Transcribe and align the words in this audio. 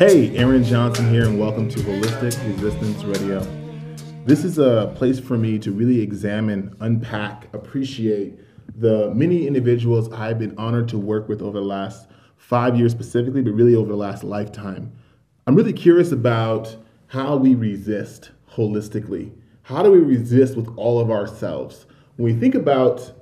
Hey, 0.00 0.34
Aaron 0.34 0.64
Johnson 0.64 1.10
here, 1.10 1.26
and 1.26 1.38
welcome 1.38 1.68
to 1.68 1.78
Holistic 1.80 2.32
Resistance 2.48 3.04
Radio. 3.04 3.40
This 4.24 4.44
is 4.44 4.56
a 4.56 4.94
place 4.96 5.20
for 5.20 5.36
me 5.36 5.58
to 5.58 5.72
really 5.72 6.00
examine, 6.00 6.74
unpack, 6.80 7.52
appreciate 7.52 8.40
the 8.80 9.12
many 9.14 9.46
individuals 9.46 10.10
I've 10.10 10.38
been 10.38 10.56
honored 10.56 10.88
to 10.88 10.98
work 10.98 11.28
with 11.28 11.42
over 11.42 11.60
the 11.60 11.66
last 11.66 12.08
five 12.38 12.78
years 12.78 12.92
specifically, 12.92 13.42
but 13.42 13.50
really 13.50 13.74
over 13.74 13.90
the 13.90 13.96
last 13.96 14.24
lifetime. 14.24 14.90
I'm 15.46 15.54
really 15.54 15.74
curious 15.74 16.12
about 16.12 16.74
how 17.08 17.36
we 17.36 17.54
resist 17.54 18.30
holistically. 18.50 19.32
How 19.64 19.82
do 19.82 19.92
we 19.92 19.98
resist 19.98 20.56
with 20.56 20.72
all 20.78 20.98
of 20.98 21.10
ourselves? 21.10 21.84
When 22.16 22.32
we 22.32 22.40
think 22.40 22.54
about 22.54 23.12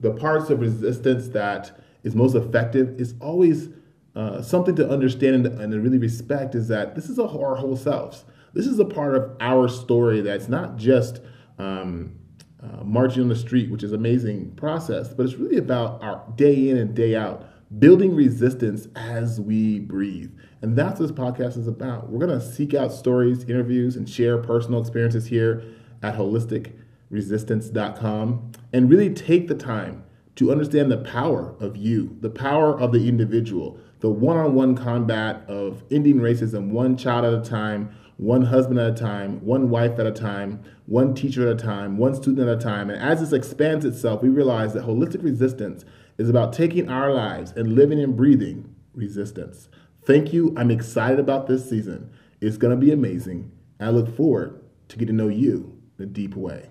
the 0.00 0.10
parts 0.10 0.50
of 0.50 0.58
resistance 0.58 1.28
that 1.28 1.80
is 2.02 2.16
most 2.16 2.34
effective, 2.34 3.00
it's 3.00 3.14
always 3.20 3.68
uh, 4.14 4.42
something 4.42 4.76
to 4.76 4.88
understand 4.88 5.46
and, 5.46 5.60
and 5.60 5.72
to 5.72 5.80
really 5.80 5.98
respect 5.98 6.54
is 6.54 6.68
that 6.68 6.94
this 6.94 7.08
is 7.08 7.18
a, 7.18 7.22
our 7.22 7.56
whole 7.56 7.76
selves. 7.76 8.24
This 8.52 8.66
is 8.66 8.78
a 8.78 8.84
part 8.84 9.14
of 9.14 9.36
our 9.40 9.68
story 9.68 10.20
that's 10.20 10.48
not 10.48 10.76
just 10.76 11.20
um, 11.58 12.16
uh, 12.62 12.84
marching 12.84 13.22
on 13.22 13.28
the 13.28 13.36
street, 13.36 13.70
which 13.70 13.82
is 13.82 13.92
amazing 13.92 14.52
process, 14.56 15.14
but 15.14 15.24
it's 15.24 15.36
really 15.36 15.58
about 15.58 16.02
our 16.02 16.22
day 16.36 16.68
in 16.68 16.76
and 16.76 16.94
day 16.94 17.14
out, 17.14 17.46
building 17.78 18.14
resistance 18.14 18.88
as 18.96 19.40
we 19.40 19.78
breathe. 19.78 20.30
And 20.62 20.76
that's 20.76 21.00
what 21.00 21.08
this 21.08 21.16
podcast 21.16 21.56
is 21.56 21.68
about. 21.68 22.10
We're 22.10 22.26
going 22.26 22.38
to 22.38 22.44
seek 22.44 22.74
out 22.74 22.92
stories, 22.92 23.44
interviews, 23.44 23.96
and 23.96 24.06
share 24.08 24.38
personal 24.38 24.80
experiences 24.80 25.26
here 25.26 25.62
at 26.02 26.16
holisticresistance.com 26.16 28.52
and 28.72 28.90
really 28.90 29.14
take 29.14 29.46
the 29.48 29.54
time 29.54 30.04
to 30.36 30.50
understand 30.50 30.90
the 30.90 30.96
power 30.98 31.54
of 31.60 31.76
you, 31.76 32.16
the 32.20 32.30
power 32.30 32.78
of 32.78 32.92
the 32.92 33.08
individual, 33.08 33.78
the 34.00 34.10
one 34.10 34.36
on 34.36 34.54
one 34.54 34.74
combat 34.74 35.44
of 35.48 35.82
ending 35.90 36.16
racism 36.16 36.70
one 36.70 36.96
child 36.96 37.24
at 37.24 37.34
a 37.34 37.48
time, 37.48 37.94
one 38.16 38.42
husband 38.42 38.78
at 38.78 38.90
a 38.90 38.94
time, 38.94 39.44
one 39.44 39.70
wife 39.70 39.98
at 39.98 40.06
a 40.06 40.12
time, 40.12 40.62
one 40.86 41.14
teacher 41.14 41.48
at 41.48 41.54
a 41.54 41.62
time, 41.62 41.96
one 41.96 42.14
student 42.14 42.48
at 42.48 42.58
a 42.58 42.60
time. 42.60 42.90
And 42.90 43.00
as 43.02 43.20
this 43.20 43.32
expands 43.32 43.84
itself, 43.84 44.22
we 44.22 44.28
realize 44.28 44.74
that 44.74 44.84
holistic 44.84 45.22
resistance 45.22 45.84
is 46.18 46.28
about 46.28 46.52
taking 46.52 46.88
our 46.88 47.12
lives 47.12 47.52
and 47.52 47.74
living 47.74 48.00
and 48.00 48.16
breathing 48.16 48.74
resistance. 48.94 49.68
Thank 50.04 50.32
you. 50.32 50.54
I'm 50.56 50.70
excited 50.70 51.18
about 51.18 51.46
this 51.46 51.68
season. 51.68 52.10
It's 52.40 52.56
going 52.56 52.78
to 52.78 52.84
be 52.84 52.92
amazing. 52.92 53.52
I 53.78 53.90
look 53.90 54.14
forward 54.14 54.62
to 54.88 54.98
getting 54.98 55.16
to 55.16 55.24
know 55.24 55.30
you 55.30 55.78
in 55.98 56.04
a 56.04 56.06
deep 56.06 56.36
way. 56.36 56.68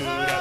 Ah. 0.00 0.37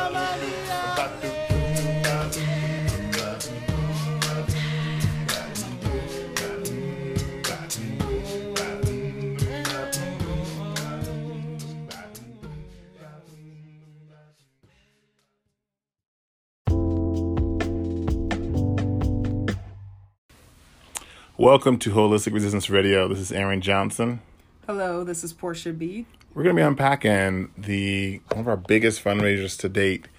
Welcome 21.48 21.80
to 21.80 21.92
Holistic 21.92 22.34
Resistance 22.34 22.70
Radio. 22.70 23.08
This 23.08 23.20
is 23.20 23.32
Aaron 23.32 23.62
Johnson. 23.62 24.20
Hello, 24.66 25.06
this 25.06 25.24
is 25.24 25.32
Portia 25.32 25.72
B. 25.72 26.06
We're 26.34 26.44
going 26.44 26.54
to 26.54 26.60
be 26.60 26.68
unpacking 26.68 27.52
the 27.58 28.20
one 28.34 28.42
of 28.42 28.50
our 28.50 28.58
biggest 28.58 29.02
fundraisers 29.02 29.58
to 29.60 29.70
date. 29.70 30.10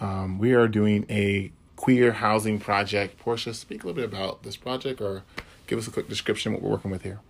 Um, 0.00 0.38
we 0.38 0.54
are 0.54 0.66
doing 0.66 1.04
a 1.10 1.52
queer 1.76 2.12
housing 2.12 2.58
project. 2.58 3.18
Portia, 3.18 3.52
speak 3.52 3.84
a 3.84 3.86
little 3.86 3.96
bit 3.96 4.06
about 4.06 4.44
this 4.44 4.56
project, 4.56 5.02
or 5.02 5.24
give 5.66 5.78
us 5.78 5.86
a 5.86 5.90
quick 5.90 6.08
description 6.08 6.54
of 6.54 6.62
what 6.62 6.62
we're 6.62 6.70
working 6.76 6.90
with 6.90 7.02
here. 7.02 7.20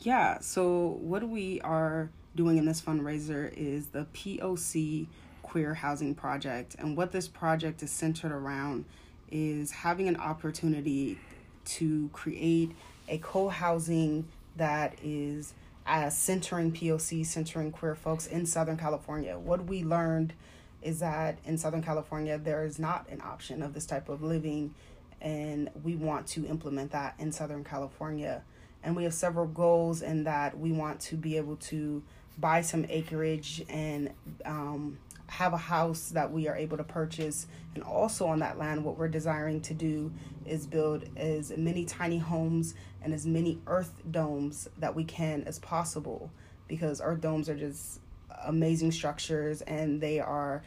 Yeah. 0.00 0.40
So 0.40 0.98
what 1.00 1.26
we 1.26 1.62
are 1.62 2.10
doing 2.36 2.58
in 2.58 2.66
this 2.66 2.82
fundraiser 2.82 3.50
is 3.56 3.86
the 3.86 4.04
POC 4.12 5.06
Queer 5.42 5.72
Housing 5.72 6.14
Project, 6.14 6.76
and 6.78 6.94
what 6.94 7.12
this 7.12 7.26
project 7.26 7.82
is 7.82 7.90
centered 7.90 8.32
around 8.32 8.84
is 9.30 9.70
having 9.70 10.08
an 10.08 10.16
opportunity 10.18 11.18
to 11.64 12.10
create 12.12 12.72
a 13.08 13.18
co-housing 13.18 14.28
that 14.56 14.94
is 15.02 15.54
uh, 15.86 16.10
centering 16.10 16.72
POC, 16.72 17.24
centering 17.24 17.72
queer 17.72 17.94
folks 17.94 18.26
in 18.26 18.44
Southern 18.44 18.76
California. 18.76 19.38
What 19.38 19.64
we 19.64 19.82
learned 19.82 20.34
is 20.82 21.00
that 21.00 21.38
in 21.44 21.58
Southern 21.58 21.82
California, 21.82 22.38
there 22.38 22.64
is 22.64 22.78
not 22.78 23.08
an 23.08 23.20
option 23.22 23.62
of 23.62 23.74
this 23.74 23.86
type 23.86 24.08
of 24.08 24.22
living, 24.22 24.74
and 25.20 25.70
we 25.82 25.96
want 25.96 26.26
to 26.28 26.46
implement 26.46 26.92
that 26.92 27.14
in 27.18 27.32
Southern 27.32 27.64
California. 27.64 28.42
And 28.82 28.94
we 28.94 29.04
have 29.04 29.14
several 29.14 29.46
goals 29.46 30.02
in 30.02 30.24
that 30.24 30.58
we 30.58 30.70
want 30.70 31.00
to 31.00 31.16
be 31.16 31.36
able 31.36 31.56
to 31.56 32.02
buy 32.38 32.60
some 32.60 32.86
acreage 32.88 33.64
and 33.68 34.10
um, 34.44 34.98
have 35.28 35.52
a 35.52 35.58
house 35.58 36.08
that 36.10 36.32
we 36.32 36.48
are 36.48 36.56
able 36.56 36.76
to 36.76 36.84
purchase. 36.84 37.46
And 37.74 37.84
also 37.84 38.26
on 38.26 38.40
that 38.40 38.58
land 38.58 38.84
what 38.84 38.96
we're 38.98 39.08
desiring 39.08 39.60
to 39.62 39.74
do 39.74 40.12
is 40.46 40.66
build 40.66 41.04
as 41.16 41.56
many 41.56 41.84
tiny 41.84 42.18
homes 42.18 42.74
and 43.02 43.14
as 43.14 43.26
many 43.26 43.60
earth 43.66 43.92
domes 44.10 44.68
that 44.78 44.94
we 44.94 45.04
can 45.04 45.44
as 45.44 45.58
possible. 45.58 46.30
Because 46.66 47.00
earth 47.02 47.20
domes 47.20 47.48
are 47.48 47.56
just 47.56 48.00
amazing 48.44 48.92
structures 48.92 49.62
and 49.62 50.00
they 50.00 50.20
are 50.20 50.62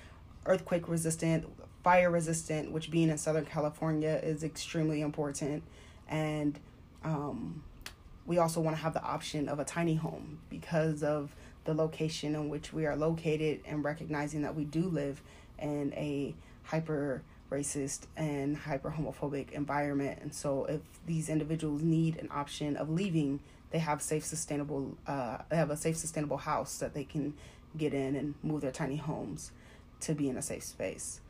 earthquake 0.45 0.87
resistant 0.87 1.45
fire 1.83 2.09
resistant 2.09 2.71
which 2.71 2.91
being 2.91 3.09
in 3.09 3.17
southern 3.17 3.45
california 3.45 4.19
is 4.23 4.43
extremely 4.43 5.01
important. 5.01 5.63
And 6.07 6.59
um, 7.03 7.63
we 8.25 8.37
also 8.37 8.61
want 8.61 8.75
to 8.75 8.83
have 8.83 8.93
the 8.93 9.03
option 9.03 9.49
of 9.49 9.59
a 9.59 9.65
tiny 9.65 9.95
home 9.95 10.39
because 10.49 11.03
of 11.03 11.35
the 11.65 11.73
location 11.73 12.35
in 12.35 12.49
which 12.49 12.73
we 12.73 12.85
are 12.85 12.95
located 12.95 13.61
and 13.65 13.83
recognizing 13.83 14.41
that 14.41 14.55
we 14.55 14.65
do 14.65 14.83
live 14.83 15.21
in 15.59 15.93
a 15.95 16.33
hyper 16.63 17.21
racist 17.51 18.01
and 18.15 18.55
hyper 18.57 18.91
homophobic 18.97 19.51
environment. 19.51 20.19
And 20.21 20.33
so, 20.33 20.65
if 20.65 20.81
these 21.05 21.29
individuals 21.29 21.81
need 21.81 22.17
an 22.17 22.29
option 22.31 22.77
of 22.77 22.89
leaving, 22.89 23.41
they 23.71 23.79
have 23.79 24.01
safe, 24.01 24.23
sustainable, 24.23 24.97
uh, 25.05 25.39
they 25.49 25.57
have 25.57 25.69
a 25.69 25.77
safe, 25.77 25.97
sustainable 25.97 26.37
house 26.37 26.77
that 26.77 26.93
they 26.93 27.03
can 27.03 27.33
get 27.77 27.93
in 27.93 28.15
and 28.15 28.35
move 28.43 28.61
their 28.61 28.71
tiny 28.71 28.97
homes 28.97 29.51
to 30.01 30.13
be 30.13 30.29
in 30.29 30.37
a 30.37 30.41
safe 30.41 30.63
space. 30.63 31.21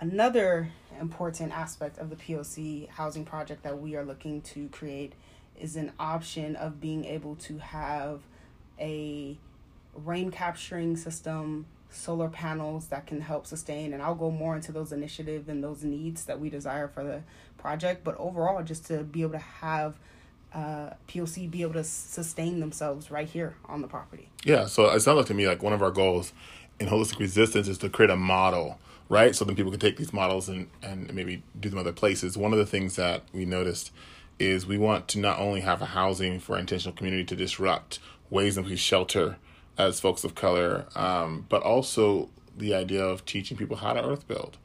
Another 0.00 0.70
important 1.00 1.52
aspect 1.52 1.98
of 1.98 2.08
the 2.08 2.16
POC 2.16 2.88
housing 2.88 3.24
project 3.24 3.64
that 3.64 3.80
we 3.80 3.96
are 3.96 4.04
looking 4.04 4.40
to 4.42 4.68
create 4.68 5.12
is 5.58 5.74
an 5.74 5.92
option 5.98 6.54
of 6.54 6.80
being 6.80 7.04
able 7.04 7.34
to 7.34 7.58
have 7.58 8.20
a 8.78 9.36
rain 10.04 10.30
capturing 10.30 10.96
system, 10.96 11.66
solar 11.90 12.28
panels 12.28 12.88
that 12.88 13.06
can 13.06 13.20
help 13.20 13.46
sustain. 13.46 13.92
And 13.92 14.02
I'll 14.02 14.14
go 14.14 14.30
more 14.30 14.56
into 14.56 14.72
those 14.72 14.92
initiatives 14.92 15.48
and 15.48 15.62
those 15.62 15.84
needs 15.84 16.24
that 16.24 16.40
we 16.40 16.50
desire 16.50 16.88
for 16.88 17.02
the 17.04 17.22
project. 17.56 18.04
But 18.04 18.16
overall, 18.18 18.62
just 18.62 18.86
to 18.86 19.04
be 19.04 19.22
able 19.22 19.32
to 19.32 19.38
have 19.38 19.98
uh, 20.52 20.90
POC 21.08 21.50
be 21.50 21.62
able 21.62 21.74
to 21.74 21.84
sustain 21.84 22.60
themselves 22.60 23.10
right 23.10 23.28
here 23.28 23.56
on 23.66 23.82
the 23.82 23.88
property. 23.88 24.30
Yeah, 24.44 24.66
so 24.66 24.88
it 24.90 25.00
sounds 25.00 25.16
like 25.18 25.26
to 25.26 25.34
me 25.34 25.46
like 25.46 25.62
one 25.62 25.72
of 25.72 25.82
our 25.82 25.90
goals 25.90 26.32
in 26.80 26.88
holistic 26.88 27.18
resistance 27.18 27.68
is 27.68 27.78
to 27.78 27.88
create 27.88 28.10
a 28.10 28.16
model, 28.16 28.78
right? 29.08 29.34
So 29.34 29.44
then 29.44 29.56
people 29.56 29.70
can 29.70 29.80
take 29.80 29.96
these 29.96 30.12
models 30.12 30.48
and, 30.48 30.68
and 30.82 31.12
maybe 31.12 31.42
do 31.58 31.68
them 31.68 31.78
other 31.78 31.92
places. 31.92 32.38
One 32.38 32.52
of 32.52 32.58
the 32.58 32.66
things 32.66 32.96
that 32.96 33.24
we 33.32 33.44
noticed 33.44 33.90
is 34.38 34.66
we 34.66 34.78
want 34.78 35.08
to 35.08 35.18
not 35.18 35.38
only 35.38 35.60
have 35.60 35.82
a 35.82 35.86
housing 35.86 36.38
for 36.38 36.56
intentional 36.56 36.94
community 36.94 37.24
to 37.24 37.36
disrupt 37.36 37.98
ways 38.30 38.56
in 38.56 38.64
which 38.64 38.78
shelter 38.78 39.36
as 39.78 40.00
folks 40.00 40.24
of 40.24 40.34
color, 40.34 40.86
um, 40.96 41.46
but 41.48 41.62
also 41.62 42.28
the 42.56 42.74
idea 42.74 43.04
of 43.04 43.24
teaching 43.24 43.56
people 43.56 43.76
how 43.76 43.92
to 43.92 44.04
earth 44.04 44.26
build, 44.26 44.58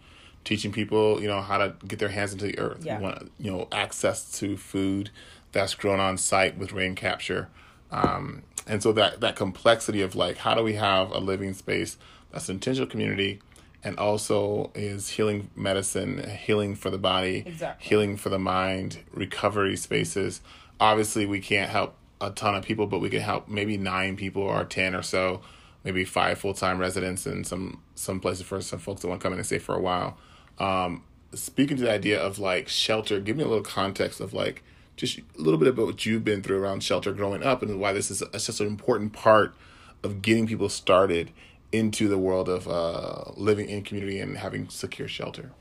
teaching 0.44 0.72
people, 0.72 1.22
you 1.22 1.28
know, 1.28 1.42
how 1.42 1.60
to 1.60 1.76
get 1.88 2.00
their 2.00 2.10
hands 2.10 2.34
into 2.34 2.46
the 2.46 2.58
earth. 2.58 2.84
Yeah. 2.84 2.98
We 2.98 3.04
want, 3.04 3.32
you 3.40 3.52
know, 3.52 3.68
access 3.72 4.32
to 4.40 4.58
food 4.58 5.12
that's 5.52 5.76
grown 5.76 6.00
on 6.00 6.18
site 6.18 6.58
with 6.58 6.74
rain 6.74 6.96
capture. 6.96 7.50
Um, 7.92 8.42
and 8.66 8.82
so 8.82 8.92
that, 8.94 9.22
that 9.22 9.36
complexity 9.36 10.02
of 10.02 10.16
like, 10.16 10.38
how 10.38 10.56
do 10.56 10.64
we 10.64 10.74
have 10.74 11.12
a 11.12 11.20
living 11.20 11.54
space 11.54 11.98
that's 12.32 12.50
an 12.50 12.56
intentional 12.56 12.88
community 12.88 13.40
and 13.84 14.00
also 14.00 14.72
is 14.74 15.10
healing 15.10 15.50
medicine, 15.56 16.28
healing 16.30 16.74
for 16.74 16.90
the 16.90 16.98
body, 16.98 17.44
exactly. 17.46 17.88
healing 17.88 18.18
for 18.18 18.30
the 18.30 18.40
mind, 18.40 19.00
recovery 19.12 19.76
spaces. 19.76 20.42
Obviously, 20.80 21.26
we 21.26 21.40
can't 21.40 21.70
help 21.70 21.96
a 22.24 22.32
ton 22.32 22.56
of 22.56 22.64
people, 22.64 22.88
but 22.88 23.00
we 23.00 23.10
could 23.10 23.22
help 23.22 23.48
maybe 23.48 23.78
nine 23.78 24.16
people 24.16 24.42
or 24.44 24.64
ten 24.64 24.96
or 24.96 25.02
so, 25.02 25.42
maybe 25.84 26.06
five 26.06 26.40
full 26.40 26.54
time 26.54 26.78
residents 26.78 27.26
and 27.26 27.46
some 27.46 27.82
some 27.96 28.20
places 28.20 28.46
for 28.46 28.62
some 28.62 28.80
folks 28.80 29.02
that 29.02 29.08
want 29.08 29.22
to 29.22 29.24
come 29.24 29.34
in 29.34 29.40
and 29.40 29.46
stay 29.46 29.60
for 29.60 29.76
a 29.76 29.82
while. 29.82 30.18
Um, 30.60 31.04
speaking 31.34 31.78
to 31.78 31.84
the 31.84 31.92
idea 31.92 32.20
of 32.20 32.40
like 32.40 32.68
shelter, 32.68 33.20
give 33.20 33.38
me 33.38 33.44
a 33.44 33.48
little 33.48 33.64
context 33.64 34.20
of 34.20 34.34
like 34.34 34.64
just 34.96 35.18
a 35.18 35.24
little 35.36 35.58
bit 35.58 35.68
about 35.68 35.86
what 35.86 36.06
you've 36.06 36.24
been 36.24 36.42
through 36.42 36.62
around 36.62 36.84
shelter 36.84 37.12
growing 37.14 37.44
up 37.44 37.62
and 37.62 37.80
why 37.80 37.94
this 37.94 38.12
is 38.12 38.22
a, 38.22 38.40
such 38.40 38.60
an 38.60 38.68
important 38.68 39.14
part 39.14 39.56
of 40.04 40.22
getting 40.22 40.46
people 40.46 40.70
started 40.70 41.32
into 41.72 42.08
the 42.08 42.18
world 42.18 42.48
of 42.48 42.68
uh, 42.68 43.32
living 43.36 43.68
in 43.68 43.82
community 43.82 44.20
and 44.20 44.38
having 44.38 44.70
secure 44.70 45.08
shelter. 45.08 45.52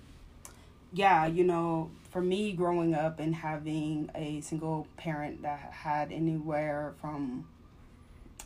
Yeah, 0.93 1.27
you 1.27 1.45
know, 1.45 1.91
for 2.11 2.21
me 2.21 2.53
growing 2.53 2.95
up 2.95 3.19
and 3.19 3.35
having 3.35 4.11
a 4.15 4.41
single 4.43 4.87
parent 4.97 5.43
that 5.43 5.59
had 5.73 6.13
anywhere 6.13 6.93
from 7.01 7.47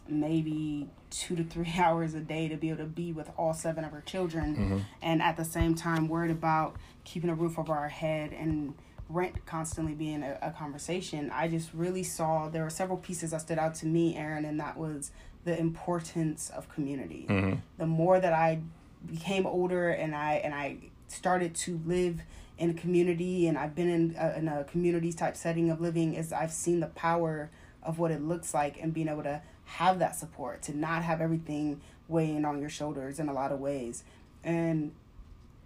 maybe 0.08 0.88
two 1.10 1.34
to 1.34 1.44
three 1.44 1.74
hours 1.78 2.14
a 2.14 2.20
day 2.20 2.48
to 2.48 2.56
be 2.56 2.70
able 2.70 2.78
to 2.78 2.84
be 2.84 3.12
with 3.12 3.30
all 3.36 3.52
seven 3.52 3.84
of 3.84 3.90
her 3.90 4.02
children 4.02 4.54
mm-hmm. 4.56 4.78
and 5.02 5.20
at 5.20 5.36
the 5.36 5.44
same 5.44 5.74
time 5.74 6.08
worried 6.08 6.30
about 6.30 6.76
keeping 7.04 7.28
a 7.28 7.34
roof 7.34 7.58
over 7.58 7.72
our 7.72 7.88
head 7.88 8.32
and 8.32 8.74
rent 9.08 9.44
constantly 9.46 9.94
being 9.94 10.22
a, 10.22 10.38
a 10.42 10.50
conversation 10.50 11.30
i 11.32 11.46
just 11.48 11.70
really 11.72 12.02
saw 12.02 12.48
there 12.48 12.62
were 12.62 12.70
several 12.70 12.98
pieces 12.98 13.30
that 13.30 13.40
stood 13.40 13.58
out 13.58 13.74
to 13.74 13.86
me 13.86 14.16
aaron 14.16 14.44
and 14.44 14.58
that 14.58 14.76
was 14.76 15.10
the 15.44 15.58
importance 15.58 16.50
of 16.50 16.68
community 16.68 17.26
mm-hmm. 17.28 17.54
the 17.78 17.86
more 17.86 18.20
that 18.20 18.32
i 18.32 18.60
became 19.06 19.46
older 19.46 19.90
and 19.90 20.14
i 20.14 20.34
and 20.34 20.54
i 20.54 20.76
started 21.08 21.54
to 21.54 21.80
live 21.84 22.22
in 22.58 22.70
a 22.70 22.74
community 22.74 23.46
and 23.46 23.58
I've 23.58 23.74
been 23.74 23.88
in 23.88 24.16
a, 24.18 24.38
in 24.38 24.48
a 24.48 24.64
community 24.64 25.12
type 25.12 25.36
setting 25.36 25.70
of 25.70 25.80
living 25.80 26.14
is 26.14 26.32
I've 26.32 26.52
seen 26.52 26.80
the 26.80 26.86
power 26.86 27.50
of 27.82 27.98
what 27.98 28.10
it 28.10 28.22
looks 28.22 28.54
like 28.54 28.80
and 28.80 28.92
being 28.92 29.08
able 29.08 29.22
to 29.24 29.42
have 29.64 29.98
that 29.98 30.16
support 30.16 30.62
to 30.62 30.76
not 30.76 31.02
have 31.02 31.20
everything 31.20 31.80
weighing 32.08 32.44
on 32.44 32.60
your 32.60 32.70
shoulders 32.70 33.18
in 33.18 33.28
a 33.28 33.32
lot 33.32 33.52
of 33.52 33.60
ways. 33.60 34.04
And 34.42 34.92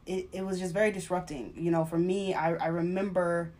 it, 0.06 0.28
it 0.32 0.44
was 0.44 0.58
just 0.58 0.74
very 0.74 0.90
disrupting. 0.90 1.54
You 1.56 1.70
know 1.70 1.84
for 1.84 1.98
me 1.98 2.34
I, 2.34 2.54
I 2.54 2.66
remember 2.66 3.52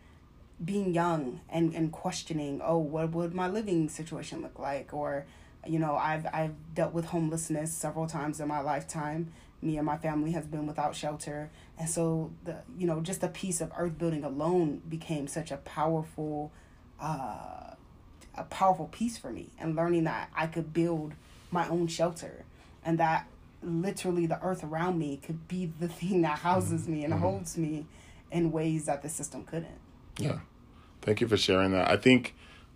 being 0.63 0.93
young 0.93 1.41
and, 1.49 1.75
and 1.75 1.91
questioning 1.91 2.61
oh 2.63 2.79
what 2.79 3.13
would 3.13 3.33
my 3.33 3.49
living 3.49 3.89
situation 3.89 4.43
look 4.43 4.59
like? 4.59 4.93
Or 4.93 5.25
you 5.67 5.79
know 5.79 5.95
I've 5.95 6.27
I've 6.33 6.55
dealt 6.75 6.93
with 6.93 7.07
homelessness 7.07 7.73
several 7.73 8.09
times 8.09 8.41
in 8.41 8.49
my 8.49 8.61
lifetime 8.61 9.33
me 9.63 9.77
and 9.77 9.87
my 9.87 9.97
family 9.97 10.33
has 10.33 10.47
been 10.47 10.67
without 10.67 10.95
shelter. 10.95 11.51
And 11.79 11.89
so 11.89 12.31
the 12.45 12.57
you 12.77 12.87
know 12.87 13.01
just 13.01 13.23
a 13.23 13.29
piece 13.29 13.61
of 13.61 13.71
earth 13.77 13.99
building 13.99 14.25
alone 14.25 14.83
became 14.89 15.27
such 15.29 15.51
a 15.51 15.57
powerful 15.59 16.53
uh, 17.01 17.75
a 18.37 18.45
powerful 18.45 18.87
piece 18.87 19.19
for 19.19 19.31
me 19.31 19.51
and 19.59 19.75
learning 19.75 20.05
that 20.05 20.31
i 20.35 20.47
could 20.47 20.73
build 20.73 21.13
my 21.51 21.69
own 21.69 21.87
shelter 21.89 22.45
and 22.85 22.99
that 22.99 23.27
literally 23.63 24.27
the 24.27 24.41
earth 24.43 24.65
around 24.65 24.99
me 24.99 25.19
could 25.19 25.47
be 25.49 25.73
the 25.79 25.89
thing 25.89 26.23
that 26.23 26.39
houses 26.39 26.89
me 26.89 27.05
and 27.05 27.13
mm-hmm. 27.13 27.23
holds 27.23 27.59
me 27.59 27.87
in 28.31 28.53
ways 28.53 28.87
that 28.87 29.03
the 29.03 29.09
system 29.09 29.45
couldn't. 29.45 29.79
Yeah. 30.19 30.41
Thank 31.03 31.21
you 31.21 31.29
for 31.29 31.37
sharing 31.37 31.73
that. 31.73 31.91
I 31.91 31.97
think 31.97 32.35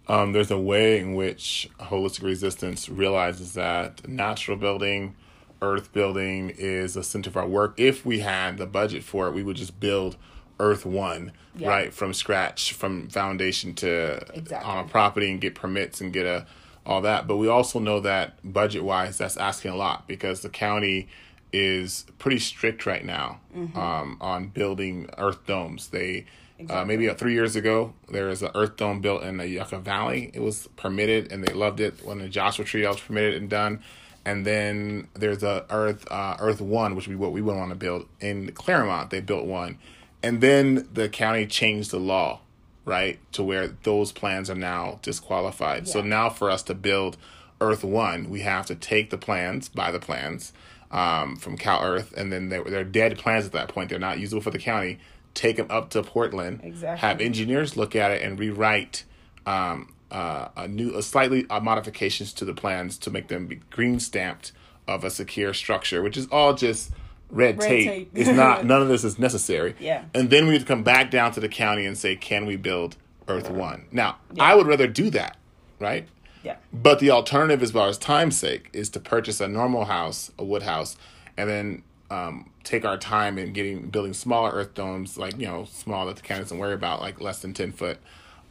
um, 0.08 0.32
there's 0.32 0.50
a 0.50 0.58
way 0.58 0.98
in 0.98 1.14
which 1.14 1.70
holistic 1.80 2.22
resistance 2.22 2.88
realizes 2.88 3.54
that 3.54 4.06
natural 4.06 4.56
building 4.56 5.16
earth 5.64 5.92
building 5.92 6.50
is 6.50 6.96
a 6.96 7.02
center 7.02 7.30
of 7.30 7.36
our 7.36 7.46
work. 7.46 7.74
If 7.76 8.04
we 8.04 8.20
had 8.20 8.58
the 8.58 8.66
budget 8.66 9.02
for 9.02 9.26
it, 9.28 9.32
we 9.32 9.42
would 9.42 9.56
just 9.56 9.80
build 9.80 10.16
Earth 10.60 10.86
One, 10.86 11.32
yeah. 11.56 11.68
right, 11.68 11.94
from 11.94 12.14
scratch, 12.14 12.72
from 12.72 13.08
foundation 13.08 13.74
to 13.76 14.24
exactly. 14.34 14.70
on 14.70 14.84
a 14.84 14.88
property 14.88 15.30
and 15.30 15.40
get 15.40 15.54
permits 15.54 16.00
and 16.00 16.12
get 16.12 16.26
a 16.26 16.46
all 16.86 17.00
that. 17.02 17.26
But 17.26 17.38
we 17.38 17.48
also 17.48 17.78
know 17.78 18.00
that 18.00 18.38
budget 18.44 18.84
wise, 18.84 19.18
that's 19.18 19.36
asking 19.36 19.72
a 19.72 19.76
lot 19.76 20.06
because 20.06 20.42
the 20.42 20.50
county 20.50 21.08
is 21.52 22.04
pretty 22.18 22.38
strict 22.38 22.84
right 22.84 23.04
now 23.04 23.40
mm-hmm. 23.56 23.78
um, 23.78 24.18
on 24.20 24.48
building 24.48 25.08
Earth 25.16 25.46
domes. 25.46 25.88
They 25.88 26.26
Exactly. 26.58 26.82
Uh, 26.82 26.84
maybe 26.84 27.08
uh, 27.08 27.14
three 27.14 27.32
years 27.32 27.56
ago, 27.56 27.94
there 28.08 28.26
was 28.26 28.42
an 28.42 28.50
earth 28.54 28.76
dome 28.76 29.00
built 29.00 29.24
in 29.24 29.38
the 29.38 29.48
Yucca 29.48 29.78
Valley. 29.80 30.30
It 30.32 30.40
was 30.40 30.68
permitted 30.76 31.32
and 31.32 31.42
they 31.42 31.52
loved 31.52 31.80
it. 31.80 32.04
When 32.04 32.18
the 32.18 32.28
Joshua 32.28 32.64
Tree 32.64 32.86
was 32.86 33.00
permitted 33.00 33.34
and 33.34 33.50
done, 33.50 33.82
and 34.24 34.46
then 34.46 35.08
there's 35.14 35.42
a 35.42 35.66
Earth 35.70 36.10
uh, 36.10 36.36
Earth 36.38 36.60
One, 36.60 36.94
which 36.94 37.08
we 37.08 37.16
what 37.16 37.32
we 37.32 37.42
would 37.42 37.56
want 37.56 37.70
to 37.70 37.76
build 37.76 38.06
in 38.20 38.52
Claremont. 38.52 39.10
They 39.10 39.20
built 39.20 39.44
one, 39.44 39.78
and 40.22 40.40
then 40.40 40.88
the 40.92 41.08
county 41.08 41.46
changed 41.46 41.90
the 41.90 42.00
law, 42.00 42.40
right, 42.84 43.18
to 43.32 43.42
where 43.42 43.68
those 43.68 44.12
plans 44.12 44.48
are 44.50 44.54
now 44.54 44.98
disqualified. 45.02 45.86
Yeah. 45.86 45.92
So 45.92 46.00
now 46.00 46.30
for 46.30 46.50
us 46.50 46.62
to 46.64 46.74
build 46.74 47.16
Earth 47.60 47.84
One, 47.84 48.30
we 48.30 48.40
have 48.40 48.66
to 48.66 48.74
take 48.74 49.10
the 49.10 49.18
plans, 49.18 49.68
buy 49.68 49.90
the 49.90 50.00
plans 50.00 50.52
um, 50.90 51.36
from 51.36 51.56
Cal 51.56 51.82
Earth, 51.82 52.14
and 52.16 52.32
then 52.32 52.48
they're, 52.48 52.64
they're 52.64 52.84
dead 52.84 53.18
plans 53.18 53.44
at 53.44 53.52
that 53.52 53.68
point. 53.68 53.90
They're 53.90 53.98
not 53.98 54.18
usable 54.18 54.42
for 54.42 54.50
the 54.50 54.58
county. 54.58 54.98
Take 55.34 55.56
them 55.56 55.66
up 55.68 55.90
to 55.90 56.02
Portland, 56.02 56.60
exactly. 56.62 57.00
have 57.00 57.20
engineers 57.20 57.76
look 57.76 57.96
at 57.96 58.12
it 58.12 58.22
and 58.22 58.38
rewrite 58.38 59.04
um, 59.46 59.92
uh, 60.14 60.48
a 60.56 60.68
new, 60.68 60.94
a 60.96 61.02
slightly 61.02 61.44
uh, 61.50 61.58
modifications 61.58 62.32
to 62.32 62.44
the 62.44 62.54
plans 62.54 62.96
to 62.98 63.10
make 63.10 63.26
them 63.26 63.48
be 63.48 63.56
green 63.70 63.98
stamped 63.98 64.52
of 64.86 65.02
a 65.02 65.10
secure 65.10 65.52
structure, 65.52 66.02
which 66.02 66.16
is 66.16 66.28
all 66.28 66.54
just 66.54 66.92
red, 67.30 67.58
red 67.58 67.68
tape. 67.68 67.88
tape. 67.88 68.10
it's 68.14 68.30
not. 68.30 68.64
None 68.64 68.80
of 68.80 68.86
this 68.86 69.02
is 69.02 69.18
necessary. 69.18 69.74
Yeah. 69.80 70.04
And 70.14 70.30
then 70.30 70.46
we 70.46 70.54
have 70.54 70.62
to 70.62 70.68
come 70.68 70.84
back 70.84 71.10
down 71.10 71.32
to 71.32 71.40
the 71.40 71.48
county 71.48 71.84
and 71.84 71.98
say, 71.98 72.14
can 72.14 72.46
we 72.46 72.54
build 72.54 72.96
Earth 73.26 73.50
One? 73.50 73.86
Now, 73.90 74.18
yeah. 74.32 74.44
I 74.44 74.54
would 74.54 74.68
rather 74.68 74.86
do 74.86 75.10
that, 75.10 75.36
right? 75.80 76.06
Yeah. 76.44 76.56
But 76.72 77.00
the 77.00 77.10
alternative, 77.10 77.60
as 77.60 77.72
far 77.72 77.88
as 77.88 77.98
time's 77.98 78.38
sake, 78.38 78.70
is 78.72 78.88
to 78.90 79.00
purchase 79.00 79.40
a 79.40 79.48
normal 79.48 79.86
house, 79.86 80.30
a 80.38 80.44
wood 80.44 80.62
house, 80.62 80.96
and 81.36 81.50
then 81.50 81.82
um, 82.10 82.50
take 82.62 82.84
our 82.84 82.98
time 82.98 83.36
in 83.36 83.52
getting 83.52 83.88
building 83.88 84.12
smaller 84.12 84.52
earth 84.52 84.74
domes, 84.74 85.18
like 85.18 85.40
you 85.40 85.46
know, 85.46 85.64
small 85.64 86.06
that 86.06 86.16
the 86.16 86.22
county 86.22 86.42
doesn't 86.42 86.58
worry 86.58 86.74
about, 86.74 87.00
like 87.00 87.20
less 87.20 87.40
than 87.40 87.52
ten 87.52 87.72
foot 87.72 87.98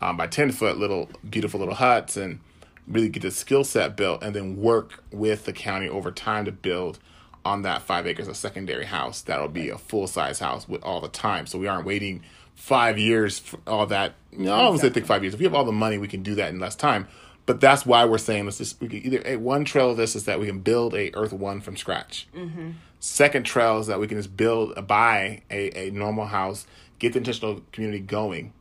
um, 0.04 0.18
by 0.18 0.28
10 0.28 0.52
foot 0.52 0.78
little 0.78 1.10
beautiful 1.28 1.60
little 1.60 1.76
huts 1.76 2.18
and 2.18 2.40
really 2.88 3.08
get 3.08 3.22
the 3.22 3.32
skill 3.32 3.64
set 3.64 3.96
built 3.96 4.22
and 4.22 4.36
then 4.36 4.58
work 4.58 5.02
with 5.12 5.46
the 5.46 5.54
county 5.54 5.88
over 5.88 6.12
time 6.12 6.44
to 6.44 6.52
build 6.52 7.00
on 7.46 7.62
that 7.62 7.82
five 7.82 8.06
acres 8.06 8.28
of 8.28 8.36
secondary 8.36 8.86
house 8.86 9.22
that'll 9.22 9.48
be 9.48 9.70
a 9.70 9.78
full 9.78 10.08
size 10.08 10.40
house 10.40 10.68
with 10.68 10.84
all 10.84 11.00
the 11.00 11.08
time. 11.08 11.46
So 11.46 11.58
we 11.58 11.68
aren't 11.68 11.86
waiting 11.86 12.22
five 12.56 13.00
years 13.00 13.40
for 13.40 13.60
all 13.66 13.86
that. 13.88 14.16
You 14.32 14.46
know, 14.46 14.56
i 14.56 14.62
don't 14.62 14.78
say 14.78 14.90
think 14.90 15.06
five 15.06 15.24
years. 15.24 15.34
If 15.34 15.40
we 15.40 15.46
have 15.46 15.56
all 15.56 15.64
the 15.64 15.72
money 15.72 15.98
we 15.98 16.08
can 16.08 16.22
do 16.22 16.36
that 16.36 16.50
in 16.50 16.60
less 16.60 16.76
time. 16.76 17.08
But 17.46 17.60
that's 17.60 17.86
why 17.86 18.06
we're 18.06 18.18
saying 18.18 18.46
let's 18.46 18.58
just 18.58 18.80
we 18.82 18.88
can 18.90 19.06
either 19.06 19.22
a, 19.26 19.38
one 19.38 19.64
trail 19.64 19.92
of 19.92 19.98
this 19.98 20.16
is 20.16 20.26
that 20.26 20.40
we 20.40 20.48
can 20.48 20.60
build 20.60 20.94
a 20.96 21.14
earth 21.14 21.34
one 21.34 21.62
from 21.62 21.78
scratch. 21.78 22.28
Mm-hmm. 22.36 22.72
second 23.00 23.44
trail 23.44 23.80
is 23.80 23.88
that 23.88 24.00
we 24.00 24.08
can 24.08 24.18
just 24.18 24.36
build 24.36 24.88
buy 24.88 25.44
a, 25.50 25.88
a 25.88 25.92
normal 25.92 26.26
house 26.26 26.66
get 27.00 27.14
the 27.14 27.20
intentional 27.20 27.62
community 27.72 28.00
going 28.00 28.54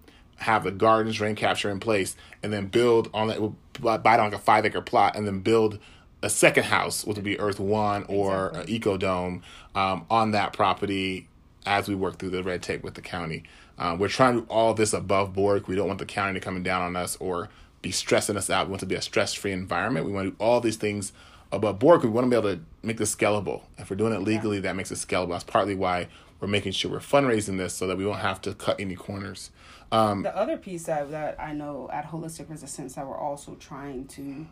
have 0.43 0.65
the 0.65 0.71
gardens, 0.71 1.21
rain 1.21 1.35
capture 1.35 1.71
in 1.71 1.81
place, 1.81 2.17
and 2.43 2.53
then 2.53 2.67
build 2.67 3.11
on 3.15 3.29
that, 3.29 3.41
buy 3.81 4.17
down 4.17 4.31
like 4.31 4.35
a 4.35 4.39
five 4.39 4.65
acre 4.65 4.81
plot, 4.81 5.17
and 5.17 5.27
then 5.27 5.41
build 5.41 5.79
a 6.23 6.31
second 6.31 6.65
house, 6.65 7.05
which 7.05 7.17
would 7.17 7.25
be 7.25 7.39
Earth 7.41 7.59
One 7.59 8.05
or 8.09 8.49
exactly. 8.49 8.75
Eco 8.75 8.97
Dome, 8.97 9.43
um, 9.75 10.07
on 10.11 10.31
that 10.33 10.53
property 10.53 11.29
as 11.67 11.89
we 11.89 11.95
work 11.95 12.19
through 12.19 12.31
the 12.31 12.43
red 12.43 12.63
tape 12.63 12.83
with 12.83 12.95
the 12.95 13.01
county. 13.01 13.45
Um, 13.79 13.99
we're 13.99 14.09
trying 14.09 14.35
to 14.35 14.41
do 14.43 14.47
all 14.49 14.75
this 14.75 14.93
above 14.93 15.33
board. 15.33 15.67
We 15.67 15.75
don't 15.75 15.87
want 15.87 15.99
the 15.99 16.07
county 16.07 16.35
to 16.35 16.41
come 16.41 16.63
down 16.63 16.83
on 16.83 16.97
us 16.97 17.17
or 17.19 17.49
be 17.81 17.91
stressing 17.91 18.37
us 18.37 18.51
out. 18.51 18.67
We 18.67 18.71
want 18.71 18.81
to 18.81 18.87
be 18.87 18.95
a 18.95 19.03
stress 19.03 19.35
free 19.35 19.53
environment. 19.53 20.07
We 20.07 20.13
want 20.13 20.27
to 20.27 20.31
do 20.31 20.37
all 20.39 20.61
these 20.61 20.77
things 20.77 21.13
above 21.53 21.79
board 21.79 22.03
we 22.03 22.09
want 22.09 22.25
to 22.25 22.31
be 22.31 22.37
able 22.37 22.57
to 22.57 22.63
make 22.83 22.97
this 22.97 23.15
scalable. 23.15 23.63
If 23.79 23.91
we're 23.91 23.97
doing 23.97 24.15
it 24.15 24.23
legally, 24.23 24.57
yeah. 24.57 24.63
that 24.63 24.77
makes 24.77 24.91
it 24.91 24.97
scalable. 24.97 25.31
That's 25.31 25.45
partly 25.45 25.75
why 25.75 26.09
we're 26.43 26.49
making 26.49 26.73
sure 26.73 26.91
we're 26.91 26.99
fundraising 26.99 27.57
this 27.57 27.73
so 27.73 27.87
that 27.87 27.97
we 27.97 28.05
won't 28.05 28.19
have 28.19 28.41
to 28.41 28.53
cut 28.53 28.81
any 28.81 28.97
corners. 28.97 29.53
Um, 29.93 30.25
the 30.25 30.37
other 30.37 30.57
piece 30.57 30.85
that, 30.85 31.09
that 31.13 31.41
I 31.41 31.53
know 31.53 31.89
at 31.93 32.11
Holistic 32.11 32.51
Resistance 32.51 32.97
that 32.97 33.07
we're 33.07 33.17
also 33.17 33.55
trying 33.61 34.09
to 34.09 34.45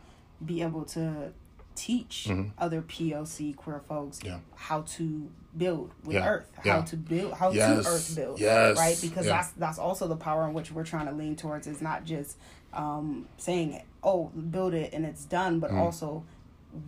be 0.46 0.62
able 0.62 0.84
to 0.84 1.32
teach 1.74 2.26
mm-hmm. 2.28 2.50
other 2.58 2.82
POC 2.82 3.56
queer 3.56 3.80
folks 3.88 4.20
yeah. 4.22 4.38
how 4.54 4.82
to 4.82 5.28
build 5.56 5.90
with 6.04 6.14
yeah. 6.14 6.28
earth, 6.28 6.48
how 6.54 6.62
yeah. 6.64 6.82
to 6.82 6.96
build, 6.96 7.32
how 7.32 7.50
yes. 7.50 7.84
to 7.84 7.90
earth 7.90 8.14
build, 8.14 8.38
yes. 8.38 8.78
right? 8.78 8.96
Because 9.02 9.26
that's 9.26 9.50
that's 9.52 9.78
also 9.78 10.06
the 10.06 10.16
power 10.16 10.46
in 10.46 10.54
which 10.54 10.70
we're 10.70 10.84
trying 10.84 11.06
to 11.06 11.12
lean 11.12 11.34
towards. 11.34 11.66
Is 11.66 11.82
not 11.82 12.04
just 12.04 12.36
um, 12.72 13.26
saying, 13.36 13.82
"Oh, 14.04 14.26
build 14.26 14.74
it 14.74 14.92
and 14.92 15.04
it's 15.04 15.24
done," 15.24 15.58
but 15.58 15.70
mm-hmm. 15.70 15.80
also 15.80 16.22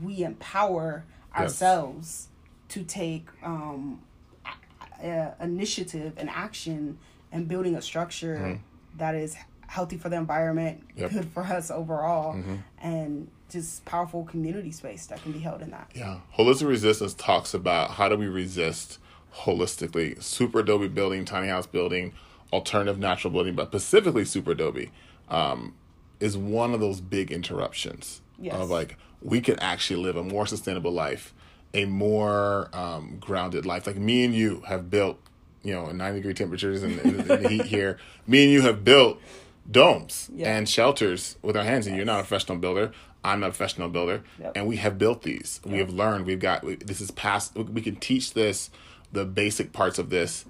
we 0.01 0.23
empower 0.23 1.05
ourselves 1.37 2.29
yes. 2.69 2.75
to 2.75 2.85
take 2.85 3.27
um, 3.43 4.01
a, 5.03 5.35
a 5.39 5.45
initiative 5.45 6.15
and 6.17 6.31
action 6.31 6.99
and 7.31 7.49
building 7.49 7.75
a 7.75 7.83
structure 7.83 8.37
mm-hmm. 8.37 8.99
that 8.99 9.15
is 9.15 9.37
healthy 9.67 9.97
for 9.97 10.09
the 10.09 10.17
environment, 10.17 10.83
yep. 10.97 11.11
good 11.11 11.29
for 11.29 11.43
us 11.43 11.71
overall, 11.71 12.35
mm-hmm. 12.35 12.57
and 12.83 13.29
just 13.51 13.85
powerful 13.85 14.25
community 14.25 14.71
space 14.71 15.07
that 15.07 15.23
can 15.23 15.33
be 15.33 15.39
held 15.39 15.63
in 15.63 15.71
that. 15.71 15.91
Yeah. 15.95 16.19
Holistic 16.37 16.69
resistance 16.69 17.15
talks 17.15 17.55
about 17.55 17.93
how 17.93 18.09
do 18.09 18.17
we 18.17 18.27
resist 18.27 18.99
holistically. 19.35 20.23
Super 20.23 20.61
Adobe 20.61 20.89
building, 20.89 21.25
tiny 21.25 21.49
house 21.49 21.67
building, 21.67 22.13
alternative 22.53 22.99
natural 22.99 23.33
building, 23.33 23.55
but 23.55 23.69
specifically 23.69 24.25
Super 24.25 24.53
Adobe 24.53 24.91
um, 25.29 25.75
is 26.21 26.37
one 26.37 26.75
of 26.75 26.81
those 26.81 27.01
big 27.01 27.31
interruptions 27.31 28.21
yes. 28.39 28.55
of 28.55 28.71
like 28.71 28.97
we 29.23 29.41
can 29.41 29.59
actually 29.61 30.03
live 30.03 30.17
a 30.17 30.25
more 30.25 30.47
sustainable 30.47 30.93
life, 30.93 31.33
a 31.75 31.85
more 31.87 32.69
um, 32.73 33.17
grounded 33.21 33.67
life. 33.67 33.87
Like 33.87 33.97
me 33.97 34.25
and 34.25 34.35
you 34.35 34.63
have 34.67 34.91
built 34.91 35.19
you 35.63 35.73
know, 35.73 35.91
90 35.91 36.19
degree 36.19 36.35
temperatures 36.35 36.83
and, 36.83 36.99
and 37.01 37.21
the 37.21 37.49
heat 37.49 37.67
here, 37.67 37.99
me 38.27 38.45
and 38.45 38.53
you 38.53 38.63
have 38.63 38.85
built 38.85 39.21
domes 39.71 40.29
yeah. 40.35 40.57
and 40.57 40.69
shelters 40.69 41.37
with 41.43 41.57
our 41.57 41.65
hands. 41.65 41.87
And 41.87 41.95
yes. 41.95 41.99
you're 41.99 42.07
not 42.07 42.21
a 42.21 42.23
professional 42.23 42.59
builder. 42.59 42.93
I'm 43.25 43.41
not 43.41 43.47
a 43.47 43.51
professional 43.51 43.89
builder. 43.89 44.23
Yep. 44.41 44.53
And 44.57 44.67
we 44.67 44.77
have 44.77 44.99
built 44.99 45.23
these. 45.23 45.61
Yep. 45.65 45.73
We 45.73 45.79
have 45.79 45.91
learned. 45.91 46.27
We've 46.27 46.41
got, 46.41 46.65
we, 46.65 46.77
this 46.77 47.01
is 47.01 47.11
past, 47.13 47.55
we 47.55 47.81
can 47.81 47.97
teach 47.97 48.35
this, 48.35 48.71
the 49.13 49.25
basic 49.25 49.73
parts 49.73 49.99
of 49.99 50.11
this 50.11 50.45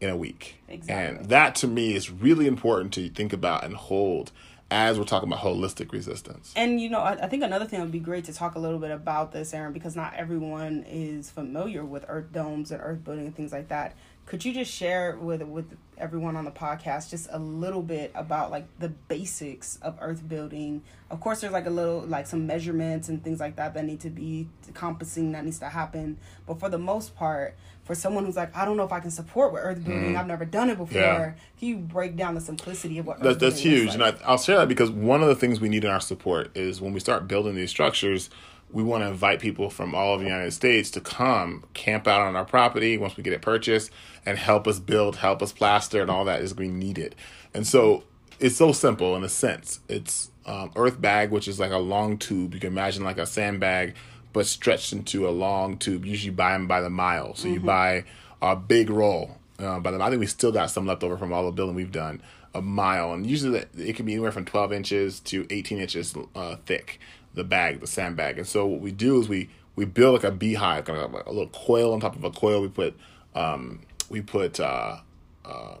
in 0.00 0.10
a 0.10 0.16
week. 0.16 0.56
Exactly. 0.68 1.18
And 1.18 1.28
that 1.28 1.54
to 1.56 1.68
me 1.68 1.94
is 1.94 2.10
really 2.10 2.48
important 2.48 2.92
to 2.94 3.08
think 3.08 3.32
about 3.32 3.64
and 3.64 3.76
hold 3.76 4.32
as 4.72 4.98
we're 4.98 5.04
talking 5.04 5.28
about 5.28 5.44
holistic 5.44 5.92
resistance. 5.92 6.52
And 6.56 6.80
you 6.80 6.88
know, 6.88 7.00
I, 7.00 7.12
I 7.24 7.28
think 7.28 7.42
another 7.42 7.66
thing 7.66 7.80
would 7.80 7.92
be 7.92 8.00
great 8.00 8.24
to 8.24 8.32
talk 8.32 8.54
a 8.54 8.58
little 8.58 8.78
bit 8.78 8.90
about 8.90 9.32
this, 9.32 9.52
Aaron, 9.52 9.72
because 9.72 9.94
not 9.94 10.14
everyone 10.14 10.84
is 10.88 11.30
familiar 11.30 11.84
with 11.84 12.04
earth 12.08 12.32
domes 12.32 12.70
and 12.70 12.80
earth 12.82 13.04
building 13.04 13.26
and 13.26 13.36
things 13.36 13.52
like 13.52 13.68
that. 13.68 13.94
Could 14.24 14.44
you 14.44 14.54
just 14.54 14.72
share 14.72 15.16
with 15.16 15.42
with 15.42 15.76
everyone 15.98 16.36
on 16.36 16.44
the 16.44 16.50
podcast 16.50 17.10
just 17.10 17.28
a 17.30 17.38
little 17.38 17.82
bit 17.82 18.12
about 18.14 18.50
like 18.50 18.66
the 18.78 18.88
basics 18.88 19.78
of 19.82 19.98
earth 20.00 20.26
building? 20.26 20.82
Of 21.10 21.20
course, 21.20 21.40
there's 21.40 21.52
like 21.52 21.66
a 21.66 21.70
little 21.70 22.00
like 22.00 22.26
some 22.26 22.46
measurements 22.46 23.08
and 23.08 23.22
things 23.22 23.40
like 23.40 23.56
that 23.56 23.74
that 23.74 23.84
need 23.84 24.00
to 24.00 24.10
be 24.10 24.48
compassing 24.74 25.32
that 25.32 25.44
needs 25.44 25.58
to 25.58 25.68
happen. 25.68 26.18
But 26.46 26.60
for 26.60 26.68
the 26.68 26.78
most 26.78 27.14
part, 27.16 27.56
for 27.84 27.94
someone 27.94 28.24
who's 28.24 28.36
like, 28.36 28.56
I 28.56 28.64
don't 28.64 28.76
know 28.76 28.84
if 28.84 28.92
I 28.92 29.00
can 29.00 29.10
support 29.10 29.52
with 29.52 29.62
earth 29.62 29.84
building. 29.84 30.14
Mm. 30.14 30.16
I've 30.18 30.26
never 30.26 30.44
done 30.44 30.70
it 30.70 30.78
before. 30.78 31.00
Yeah. 31.00 31.32
Can 31.58 31.68
you 31.68 31.76
break 31.78 32.16
down 32.16 32.34
the 32.34 32.40
simplicity 32.40 32.98
of 32.98 33.06
what 33.06 33.20
that, 33.20 33.40
that's 33.40 33.58
huge? 33.58 33.88
Like? 33.88 33.94
And 33.94 34.02
I, 34.02 34.14
I'll 34.24 34.38
share 34.38 34.58
that 34.58 34.68
because 34.68 34.90
one 34.90 35.22
of 35.22 35.28
the 35.28 35.34
things 35.34 35.60
we 35.60 35.68
need 35.68 35.84
in 35.84 35.90
our 35.90 36.00
support 36.00 36.56
is 36.56 36.80
when 36.80 36.92
we 36.92 37.00
start 37.00 37.26
building 37.26 37.54
these 37.54 37.70
structures 37.70 38.30
we 38.72 38.82
want 38.82 39.04
to 39.04 39.08
invite 39.08 39.38
people 39.38 39.68
from 39.70 39.94
all 39.94 40.14
of 40.14 40.20
the 40.20 40.26
United 40.26 40.52
States 40.52 40.90
to 40.90 41.00
come 41.00 41.64
camp 41.74 42.08
out 42.08 42.22
on 42.22 42.34
our 42.34 42.44
property 42.44 42.96
once 42.96 43.16
we 43.16 43.22
get 43.22 43.32
it 43.32 43.42
purchased 43.42 43.90
and 44.24 44.38
help 44.38 44.66
us 44.66 44.78
build, 44.78 45.16
help 45.16 45.42
us 45.42 45.52
plaster, 45.52 46.00
and 46.00 46.10
all 46.10 46.24
that 46.24 46.40
is 46.40 46.52
going 46.52 46.70
to 46.70 46.74
be 46.74 46.86
needed. 46.86 47.14
And 47.52 47.66
so 47.66 48.04
it's 48.40 48.56
so 48.56 48.72
simple 48.72 49.14
in 49.14 49.22
a 49.24 49.28
sense. 49.28 49.80
It's 49.88 50.30
um, 50.46 50.72
earth 50.74 51.00
bag, 51.00 51.30
which 51.30 51.48
is 51.48 51.60
like 51.60 51.70
a 51.70 51.78
long 51.78 52.18
tube. 52.18 52.54
You 52.54 52.60
can 52.60 52.72
imagine 52.72 53.04
like 53.04 53.18
a 53.18 53.26
sandbag, 53.26 53.94
but 54.32 54.46
stretched 54.46 54.92
into 54.92 55.28
a 55.28 55.30
long 55.30 55.76
tube. 55.78 56.04
Usually 56.04 56.30
buy 56.30 56.52
them 56.52 56.66
by 56.66 56.80
the 56.80 56.90
mile. 56.90 57.34
So 57.34 57.46
mm-hmm. 57.46 57.54
you 57.54 57.60
buy 57.60 58.04
a 58.40 58.56
big 58.56 58.90
roll. 58.90 59.38
Uh, 59.58 59.78
by 59.78 59.90
the 59.90 60.02
I 60.02 60.08
think 60.10 60.20
we 60.20 60.26
still 60.26 60.52
got 60.52 60.70
some 60.70 60.86
left 60.86 61.04
over 61.04 61.16
from 61.16 61.32
all 61.32 61.44
the 61.44 61.52
building 61.52 61.76
we've 61.76 61.92
done. 61.92 62.22
A 62.54 62.60
mile, 62.60 63.14
and 63.14 63.26
usually 63.26 63.64
it 63.78 63.96
can 63.96 64.04
be 64.04 64.12
anywhere 64.12 64.32
from 64.32 64.44
12 64.44 64.74
inches 64.74 65.20
to 65.20 65.46
18 65.48 65.78
inches 65.78 66.14
uh, 66.34 66.56
thick 66.66 67.00
the 67.34 67.44
bag, 67.44 67.80
the 67.80 67.86
sandbag. 67.86 68.38
And 68.38 68.46
so 68.46 68.66
what 68.66 68.80
we 68.80 68.92
do 68.92 69.20
is 69.20 69.28
we 69.28 69.48
we 69.74 69.84
build 69.84 70.14
like 70.14 70.24
a 70.24 70.30
beehive, 70.30 70.84
kind 70.84 70.98
of 70.98 71.12
like 71.12 71.26
a 71.26 71.30
little 71.30 71.48
coil 71.48 71.92
on 71.92 72.00
top 72.00 72.16
of 72.16 72.24
a 72.24 72.30
coil. 72.30 72.60
We 72.60 72.68
put 72.68 72.96
um, 73.34 73.80
we 74.10 74.20
put 74.20 74.60
uh, 74.60 74.98
uh, 75.44 75.76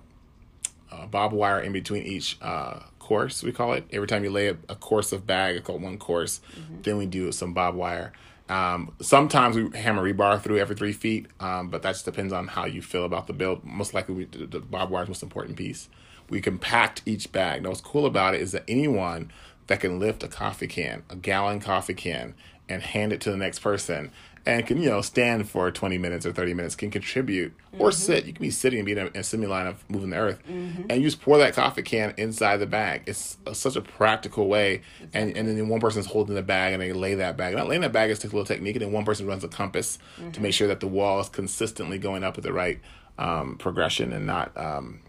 uh, 0.90 1.06
barbed 1.06 1.34
wire 1.34 1.60
in 1.60 1.72
between 1.72 2.04
each 2.04 2.38
uh, 2.40 2.80
course. 2.98 3.42
We 3.42 3.52
call 3.52 3.74
it 3.74 3.84
every 3.92 4.06
time 4.06 4.24
you 4.24 4.30
lay 4.30 4.48
a, 4.48 4.56
a 4.68 4.74
course 4.74 5.12
of 5.12 5.26
bag, 5.26 5.56
it's 5.56 5.66
called 5.66 5.82
one 5.82 5.98
course. 5.98 6.40
Mm-hmm. 6.56 6.82
Then 6.82 6.96
we 6.96 7.06
do 7.06 7.30
some 7.32 7.52
barbed 7.52 7.76
wire. 7.76 8.12
Um, 8.52 8.92
sometimes 9.00 9.56
we 9.56 9.70
hammer 9.78 10.02
rebar 10.02 10.38
through 10.38 10.58
every 10.58 10.76
three 10.76 10.92
feet, 10.92 11.26
um, 11.40 11.70
but 11.70 11.80
that 11.82 11.92
just 11.92 12.04
depends 12.04 12.34
on 12.34 12.48
how 12.48 12.66
you 12.66 12.82
feel 12.82 13.06
about 13.06 13.26
the 13.26 13.32
build. 13.32 13.64
Most 13.64 13.94
likely, 13.94 14.14
we, 14.14 14.24
the, 14.26 14.60
barbed 14.60 14.92
wire 14.92 15.04
is 15.04 15.08
the 15.08 15.12
most 15.12 15.22
important 15.22 15.56
piece. 15.56 15.88
We 16.28 16.42
compact 16.42 17.00
each 17.06 17.32
bag. 17.32 17.62
Now, 17.62 17.70
what's 17.70 17.80
cool 17.80 18.04
about 18.04 18.34
it 18.34 18.42
is 18.42 18.52
that 18.52 18.64
anyone 18.68 19.32
that 19.68 19.80
can 19.80 19.98
lift 19.98 20.22
a 20.22 20.28
coffee 20.28 20.66
can, 20.66 21.02
a 21.08 21.16
gallon 21.16 21.60
coffee 21.60 21.94
can, 21.94 22.34
and 22.68 22.82
hand 22.82 23.12
it 23.12 23.20
to 23.22 23.30
the 23.30 23.36
next 23.36 23.60
person 23.60 24.10
and 24.44 24.66
can, 24.66 24.82
you 24.82 24.88
know, 24.88 25.00
stand 25.00 25.48
for 25.48 25.70
20 25.70 25.98
minutes 25.98 26.26
or 26.26 26.32
30 26.32 26.54
minutes, 26.54 26.74
can 26.74 26.90
contribute 26.90 27.54
or 27.78 27.90
mm-hmm. 27.90 27.96
sit. 27.96 28.26
You 28.26 28.32
can 28.32 28.42
be 28.42 28.50
sitting 28.50 28.80
and 28.80 28.86
be 28.86 28.92
in 28.92 28.98
a, 28.98 29.06
a 29.14 29.22
semi 29.22 29.46
line 29.46 29.66
of 29.66 29.88
moving 29.88 30.10
the 30.10 30.16
earth. 30.16 30.42
Mm-hmm. 30.48 30.82
And 30.90 31.00
you 31.00 31.06
just 31.08 31.22
pour 31.22 31.38
that 31.38 31.54
coffee 31.54 31.82
can 31.82 32.14
inside 32.16 32.56
the 32.56 32.66
bag. 32.66 33.04
It's 33.06 33.36
a, 33.46 33.54
such 33.54 33.76
a 33.76 33.80
practical 33.80 34.48
way. 34.48 34.82
And, 35.14 35.36
and 35.36 35.48
then 35.48 35.68
one 35.68 35.80
person's 35.80 36.06
holding 36.06 36.34
the 36.34 36.42
bag 36.42 36.72
and 36.72 36.82
they 36.82 36.92
lay 36.92 37.14
that 37.14 37.36
bag. 37.36 37.54
Not 37.54 37.68
laying 37.68 37.82
that 37.82 37.92
bag 37.92 38.10
is 38.10 38.18
takes 38.18 38.32
a 38.32 38.36
little 38.36 38.46
technique. 38.46 38.74
And 38.74 38.84
then 38.84 38.92
one 38.92 39.04
person 39.04 39.26
runs 39.26 39.44
a 39.44 39.48
compass 39.48 39.98
mm-hmm. 40.18 40.32
to 40.32 40.40
make 40.40 40.54
sure 40.54 40.68
that 40.68 40.80
the 40.80 40.88
wall 40.88 41.20
is 41.20 41.28
consistently 41.28 41.98
going 41.98 42.24
up 42.24 42.36
at 42.36 42.42
the 42.42 42.52
right 42.52 42.80
um, 43.18 43.56
progression 43.58 44.12
and 44.12 44.26
not 44.26 44.56
um, 44.56 45.00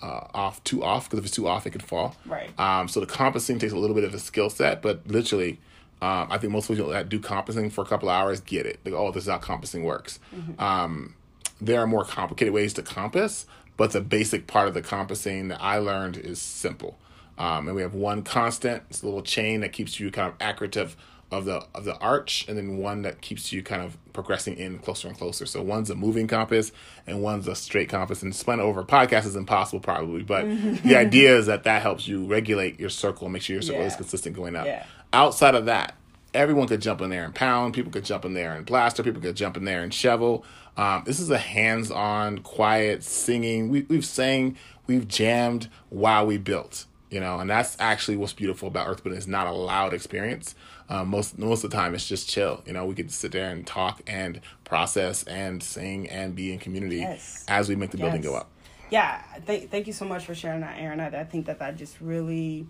uh, 0.00 0.28
off 0.34 0.62
too 0.62 0.84
off 0.84 1.06
because 1.06 1.18
if 1.18 1.24
it's 1.24 1.34
too 1.34 1.48
off, 1.48 1.66
it 1.66 1.70
could 1.70 1.82
fall. 1.82 2.14
Right. 2.24 2.50
Um, 2.58 2.86
so 2.86 3.00
the 3.00 3.06
compassing 3.06 3.58
takes 3.58 3.72
a 3.72 3.78
little 3.78 3.96
bit 3.96 4.04
of 4.04 4.14
a 4.14 4.18
skill 4.18 4.50
set, 4.50 4.82
but 4.82 5.06
literally, 5.08 5.58
um, 6.02 6.28
I 6.30 6.38
think 6.38 6.52
most 6.52 6.68
people 6.68 6.88
that 6.88 7.08
do 7.08 7.18
compassing 7.18 7.70
for 7.70 7.82
a 7.82 7.86
couple 7.86 8.10
of 8.10 8.14
hours 8.14 8.40
get 8.40 8.66
it. 8.66 8.80
They 8.84 8.90
go, 8.90 8.98
oh, 8.98 9.12
this 9.12 9.24
is 9.24 9.30
how 9.30 9.38
compassing 9.38 9.84
works. 9.84 10.20
Mm-hmm. 10.34 10.60
Um, 10.62 11.14
there 11.60 11.80
are 11.80 11.86
more 11.86 12.04
complicated 12.04 12.52
ways 12.52 12.74
to 12.74 12.82
compass, 12.82 13.46
but 13.76 13.92
the 13.92 14.02
basic 14.02 14.46
part 14.46 14.68
of 14.68 14.74
the 14.74 14.82
compassing 14.82 15.48
that 15.48 15.62
I 15.62 15.78
learned 15.78 16.18
is 16.18 16.40
simple. 16.40 16.98
Um, 17.38 17.66
and 17.66 17.76
we 17.76 17.82
have 17.82 17.94
one 17.94 18.22
constant, 18.22 18.82
it's 18.90 19.02
a 19.02 19.06
little 19.06 19.22
chain 19.22 19.60
that 19.60 19.72
keeps 19.72 19.98
you 19.98 20.10
kind 20.10 20.28
of 20.28 20.34
accurate 20.40 20.76
of 20.76 20.96
of 21.32 21.44
the 21.44 21.66
of 21.74 21.84
the 21.84 21.96
arch 21.98 22.46
and 22.48 22.56
then 22.56 22.76
one 22.76 23.02
that 23.02 23.20
keeps 23.20 23.52
you 23.52 23.60
kind 23.60 23.82
of 23.82 23.98
progressing 24.12 24.56
in 24.56 24.78
closer 24.78 25.08
and 25.08 25.18
closer. 25.18 25.44
So 25.44 25.60
one's 25.60 25.90
a 25.90 25.96
moving 25.96 26.28
compass 26.28 26.70
and 27.06 27.20
one's 27.20 27.48
a 27.48 27.56
straight 27.56 27.88
compass. 27.88 28.22
And 28.22 28.34
spun 28.34 28.60
over 28.60 28.84
podcast 28.84 29.26
is 29.26 29.34
impossible 29.34 29.80
probably, 29.80 30.22
but 30.22 30.44
the 30.84 30.96
idea 30.96 31.36
is 31.38 31.46
that 31.46 31.64
that 31.64 31.82
helps 31.82 32.06
you 32.06 32.24
regulate 32.26 32.78
your 32.78 32.90
circle, 32.90 33.28
make 33.28 33.42
sure 33.42 33.54
your 33.54 33.62
circle 33.62 33.80
yeah. 33.80 33.88
is 33.88 33.96
consistent 33.96 34.36
going 34.36 34.54
up. 34.54 34.66
Yeah. 34.66 34.86
Outside 35.16 35.54
of 35.54 35.64
that, 35.64 35.94
everyone 36.34 36.68
could 36.68 36.82
jump 36.82 37.00
in 37.00 37.10
there 37.10 37.24
and 37.24 37.34
pound. 37.34 37.74
People 37.74 37.90
could 37.90 38.04
jump 38.04 38.24
in 38.24 38.34
there 38.34 38.52
and 38.52 38.66
blaster. 38.66 39.02
People 39.02 39.22
could 39.22 39.36
jump 39.36 39.56
in 39.56 39.64
there 39.64 39.82
and 39.82 39.92
shovel. 39.92 40.44
Um, 40.76 41.04
this 41.06 41.20
is 41.20 41.30
a 41.30 41.38
hands-on, 41.38 42.40
quiet 42.40 43.02
singing. 43.02 43.70
We, 43.70 43.82
we've 43.82 44.04
sang, 44.04 44.56
we've 44.86 45.08
jammed 45.08 45.68
while 45.88 46.26
we 46.26 46.36
built. 46.36 46.84
You 47.08 47.20
know, 47.20 47.38
and 47.38 47.48
that's 47.48 47.76
actually 47.78 48.16
what's 48.16 48.32
beautiful 48.32 48.68
about 48.68 48.88
Earth 48.88 49.02
Building. 49.02 49.16
It's 49.16 49.28
not 49.28 49.46
a 49.46 49.52
loud 49.52 49.94
experience 49.94 50.54
um, 50.88 51.08
most 51.08 51.38
most 51.38 51.64
of 51.64 51.70
the 51.70 51.76
time 51.76 51.94
it's 51.94 52.06
just 52.06 52.28
chill. 52.28 52.62
You 52.66 52.72
know, 52.72 52.84
we 52.84 52.94
get 52.94 53.08
to 53.08 53.14
sit 53.14 53.32
there 53.32 53.50
and 53.50 53.66
talk 53.66 54.02
and 54.06 54.40
process 54.64 55.24
and 55.24 55.62
sing 55.62 56.08
and 56.08 56.34
be 56.34 56.52
in 56.52 56.58
community 56.58 56.98
yes. 56.98 57.44
as 57.48 57.68
we 57.68 57.76
make 57.76 57.90
the 57.90 57.98
yes. 57.98 58.04
building 58.04 58.22
go 58.22 58.34
up. 58.34 58.50
Yeah, 58.90 59.20
th- 59.46 59.68
thank 59.68 59.88
you 59.88 59.92
so 59.92 60.04
much 60.04 60.24
for 60.24 60.34
sharing 60.34 60.60
that, 60.60 60.78
Aaron. 60.78 61.00
I, 61.00 61.20
I 61.20 61.24
think 61.24 61.46
that 61.46 61.58
that 61.58 61.76
just 61.76 62.00
really 62.00 62.66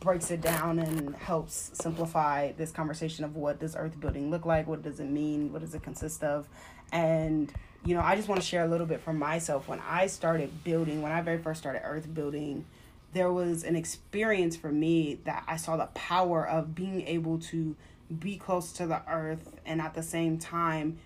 breaks 0.00 0.30
it 0.30 0.40
down 0.40 0.78
and 0.78 1.14
helps 1.16 1.70
simplify 1.74 2.52
this 2.52 2.70
conversation 2.70 3.24
of 3.24 3.36
what 3.36 3.60
does 3.60 3.76
earth 3.76 3.98
building 4.00 4.30
look 4.30 4.44
like, 4.44 4.66
what 4.66 4.82
does 4.82 5.00
it 5.00 5.08
mean, 5.08 5.52
what 5.52 5.62
does 5.62 5.74
it 5.74 5.82
consist 5.82 6.22
of, 6.24 6.48
and 6.92 7.52
you 7.84 7.94
know, 7.94 8.00
I 8.00 8.16
just 8.16 8.26
want 8.26 8.40
to 8.40 8.46
share 8.46 8.64
a 8.64 8.68
little 8.68 8.86
bit 8.86 9.00
from 9.00 9.16
myself. 9.16 9.68
When 9.68 9.80
I 9.88 10.08
started 10.08 10.64
building, 10.64 11.02
when 11.02 11.12
I 11.12 11.20
very 11.20 11.38
first 11.38 11.60
started 11.60 11.82
earth 11.84 12.12
building, 12.12 12.64
there 13.12 13.32
was 13.32 13.62
an 13.62 13.76
experience 13.76 14.56
for 14.56 14.72
me 14.72 15.20
that 15.24 15.44
I 15.46 15.56
saw 15.56 15.76
the 15.76 15.86
power 15.86 16.46
of 16.46 16.74
being 16.74 17.06
able 17.06 17.38
to 17.38 17.76
be 18.18 18.36
close 18.36 18.72
to 18.72 18.86
the 18.86 19.02
earth 19.08 19.56
and 19.64 19.80
at 19.80 19.94
the 19.94 20.02
same 20.02 20.38
time 20.38 20.98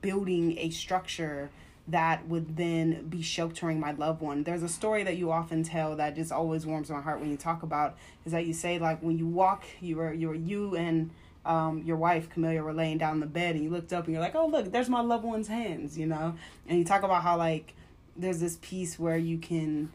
building 0.00 0.58
a 0.58 0.70
structure 0.70 1.50
that 1.88 2.26
would 2.26 2.56
then 2.56 3.06
be 3.08 3.22
sheltering 3.22 3.78
my 3.78 3.92
loved 3.92 4.20
one. 4.20 4.42
There's 4.42 4.62
a 4.62 4.68
story 4.68 5.04
that 5.04 5.16
you 5.16 5.30
often 5.30 5.62
tell 5.62 5.96
that 5.96 6.16
just 6.16 6.32
always 6.32 6.66
warms 6.66 6.90
my 6.90 7.00
heart 7.00 7.20
when 7.20 7.30
you 7.30 7.36
talk 7.36 7.62
about 7.62 7.96
is 8.24 8.32
that 8.32 8.46
you 8.46 8.52
say 8.52 8.78
like 8.78 9.00
when 9.02 9.18
you 9.18 9.26
walk, 9.26 9.64
you 9.80 9.96
were 9.96 10.12
you 10.12 10.28
were 10.28 10.34
you 10.34 10.74
and 10.76 11.10
um, 11.44 11.82
your 11.84 11.96
wife 11.96 12.28
Camelia 12.28 12.62
were 12.62 12.72
laying 12.72 12.98
down 12.98 13.14
in 13.14 13.20
the 13.20 13.26
bed 13.26 13.54
and 13.54 13.62
you 13.62 13.70
looked 13.70 13.92
up 13.92 14.04
and 14.04 14.12
you're 14.12 14.22
like, 14.22 14.34
oh 14.34 14.48
look, 14.48 14.72
there's 14.72 14.88
my 14.88 15.00
loved 15.00 15.24
one's 15.24 15.48
hands, 15.48 15.96
you 15.96 16.06
know. 16.06 16.34
And 16.66 16.78
you 16.78 16.84
talk 16.84 17.04
about 17.04 17.22
how 17.22 17.36
like 17.36 17.74
there's 18.16 18.40
this 18.40 18.58
piece 18.60 18.98
where 18.98 19.16
you 19.16 19.38
can 19.38 19.90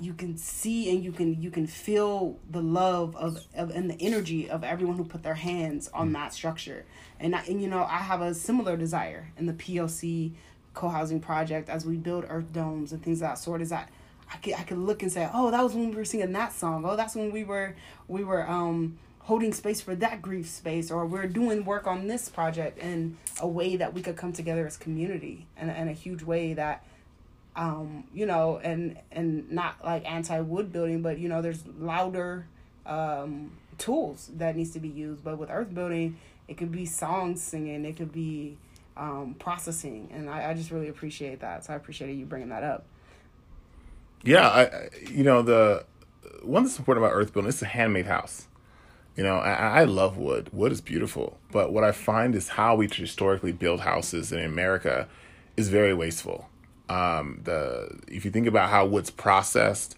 you 0.00 0.14
can 0.14 0.36
see 0.36 0.90
and 0.90 1.04
you 1.04 1.12
can 1.12 1.40
you 1.40 1.50
can 1.50 1.66
feel 1.66 2.38
the 2.50 2.62
love 2.62 3.14
of, 3.16 3.44
of 3.54 3.70
and 3.70 3.90
the 3.90 4.00
energy 4.00 4.48
of 4.48 4.64
everyone 4.64 4.96
who 4.96 5.04
put 5.04 5.22
their 5.22 5.34
hands 5.34 5.88
on 5.92 6.10
mm. 6.10 6.14
that 6.14 6.32
structure 6.32 6.86
and 7.20 7.36
I, 7.36 7.44
and 7.44 7.60
you 7.60 7.68
know 7.68 7.84
I 7.84 7.98
have 7.98 8.22
a 8.22 8.34
similar 8.34 8.78
desire 8.78 9.30
in 9.36 9.44
the 9.44 9.52
POC 9.52 10.32
co-housing 10.74 11.20
project 11.20 11.68
as 11.68 11.84
we 11.84 11.96
build 11.96 12.24
earth 12.28 12.52
domes 12.52 12.92
and 12.92 13.02
things 13.02 13.18
of 13.18 13.28
that 13.28 13.38
sort 13.38 13.60
is 13.60 13.70
that 13.70 13.88
I 14.32 14.36
could 14.36 14.54
I 14.54 14.62
could 14.62 14.78
look 14.78 15.02
and 15.02 15.10
say 15.10 15.28
oh 15.32 15.50
that 15.50 15.62
was 15.62 15.74
when 15.74 15.90
we 15.90 15.96
were 15.96 16.04
singing 16.04 16.32
that 16.32 16.52
song 16.52 16.84
oh 16.86 16.96
that's 16.96 17.14
when 17.14 17.32
we 17.32 17.44
were 17.44 17.74
we 18.08 18.22
were 18.24 18.48
um 18.48 18.98
holding 19.20 19.52
space 19.52 19.80
for 19.80 19.94
that 19.96 20.22
grief 20.22 20.48
space 20.48 20.90
or 20.90 21.06
we're 21.06 21.26
doing 21.26 21.64
work 21.64 21.86
on 21.86 22.06
this 22.06 22.28
project 22.28 22.78
in 22.78 23.16
a 23.40 23.46
way 23.46 23.76
that 23.76 23.92
we 23.92 24.00
could 24.00 24.16
come 24.16 24.32
together 24.32 24.66
as 24.66 24.76
community 24.76 25.46
and, 25.56 25.70
and 25.70 25.88
a 25.88 25.92
huge 25.92 26.22
way 26.22 26.54
that 26.54 26.82
um, 27.56 28.04
you 28.14 28.26
know, 28.26 28.58
and 28.62 28.96
and 29.10 29.50
not 29.50 29.76
like 29.84 30.10
anti 30.10 30.40
wood 30.40 30.72
building, 30.72 31.02
but 31.02 31.18
you 31.18 31.28
know, 31.28 31.42
there's 31.42 31.62
louder 31.78 32.46
um, 32.86 33.52
tools 33.78 34.30
that 34.36 34.56
needs 34.56 34.70
to 34.70 34.80
be 34.80 34.88
used. 34.88 35.24
But 35.24 35.38
with 35.38 35.50
earth 35.50 35.74
building, 35.74 36.18
it 36.48 36.56
could 36.56 36.72
be 36.72 36.86
songs 36.86 37.42
singing, 37.42 37.84
it 37.84 37.96
could 37.96 38.12
be 38.12 38.56
um, 38.96 39.34
processing, 39.38 40.08
and 40.12 40.28
I, 40.28 40.50
I 40.50 40.54
just 40.54 40.70
really 40.70 40.88
appreciate 40.88 41.40
that. 41.40 41.64
So 41.64 41.72
I 41.72 41.76
appreciate 41.76 42.14
you 42.14 42.26
bringing 42.26 42.48
that 42.50 42.62
up. 42.62 42.84
Yeah, 44.22 44.48
I 44.48 44.88
you 45.10 45.24
know 45.24 45.42
the 45.42 45.84
one 46.42 46.64
that's 46.64 46.78
important 46.78 47.04
about 47.04 47.14
earth 47.14 47.32
building 47.32 47.48
it's 47.48 47.62
a 47.62 47.66
handmade 47.66 48.06
house. 48.06 48.46
You 49.16 49.24
know, 49.24 49.38
I, 49.38 49.80
I 49.80 49.84
love 49.84 50.16
wood. 50.16 50.50
Wood 50.52 50.72
is 50.72 50.80
beautiful, 50.80 51.38
but 51.50 51.72
what 51.72 51.84
I 51.84 51.92
find 51.92 52.34
is 52.34 52.48
how 52.48 52.76
we 52.76 52.88
historically 52.88 53.52
build 53.52 53.80
houses 53.80 54.32
in 54.32 54.38
America 54.38 55.08
is 55.56 55.68
very 55.68 55.92
wasteful 55.92 56.48
um, 56.90 57.40
the 57.44 57.88
if 58.08 58.24
you 58.24 58.30
think 58.30 58.46
about 58.46 58.68
how 58.68 58.84
wood's 58.84 59.10
processed, 59.10 59.96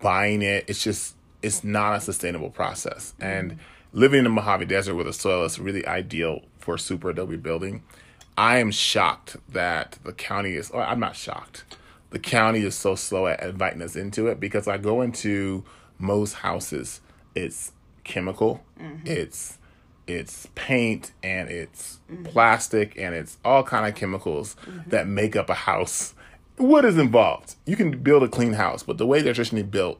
buying 0.00 0.42
it, 0.42 0.66
it's 0.68 0.84
just 0.84 1.16
it's 1.42 1.64
not 1.64 1.96
a 1.96 2.00
sustainable 2.00 2.50
process. 2.50 3.14
Mm-hmm. 3.18 3.22
And 3.22 3.58
living 3.92 4.18
in 4.18 4.24
the 4.24 4.30
Mojave 4.30 4.66
Desert 4.66 4.94
where 4.94 5.04
the 5.04 5.12
soil 5.12 5.44
is 5.44 5.58
really 5.58 5.86
ideal 5.86 6.42
for 6.58 6.76
super 6.76 7.10
adobe 7.10 7.36
building, 7.36 7.82
I 8.36 8.58
am 8.58 8.70
shocked 8.70 9.36
that 9.48 9.98
the 10.04 10.12
county 10.12 10.54
is. 10.54 10.70
I'm 10.74 11.00
not 11.00 11.16
shocked. 11.16 11.64
the 12.10 12.18
county 12.18 12.60
is 12.60 12.76
so 12.76 12.94
slow 12.94 13.26
at 13.26 13.42
inviting 13.42 13.82
us 13.82 13.96
into 13.96 14.28
it 14.28 14.38
because 14.38 14.68
I 14.68 14.78
go 14.78 15.02
into 15.02 15.64
most 15.98 16.34
houses, 16.34 17.00
it's 17.34 17.72
chemical, 18.04 18.62
mm-hmm. 18.80 19.06
it's 19.06 19.58
it's 20.06 20.48
paint 20.54 21.12
and 21.22 21.48
it's 21.48 21.98
mm-hmm. 22.10 22.24
plastic 22.24 22.96
and 22.98 23.14
it's 23.14 23.38
all 23.44 23.62
kind 23.62 23.86
of 23.86 23.94
chemicals 23.94 24.54
mm-hmm. 24.62 24.90
that 24.90 25.08
make 25.08 25.34
up 25.34 25.48
a 25.48 25.54
house. 25.54 26.14
What 26.56 26.84
is 26.84 26.98
involved? 26.98 27.56
You 27.64 27.74
can 27.74 27.98
build 28.02 28.22
a 28.22 28.28
clean 28.28 28.52
house, 28.52 28.82
but 28.82 28.98
the 28.98 29.06
way 29.06 29.22
they're 29.22 29.34
traditionally 29.34 29.64
built, 29.64 29.98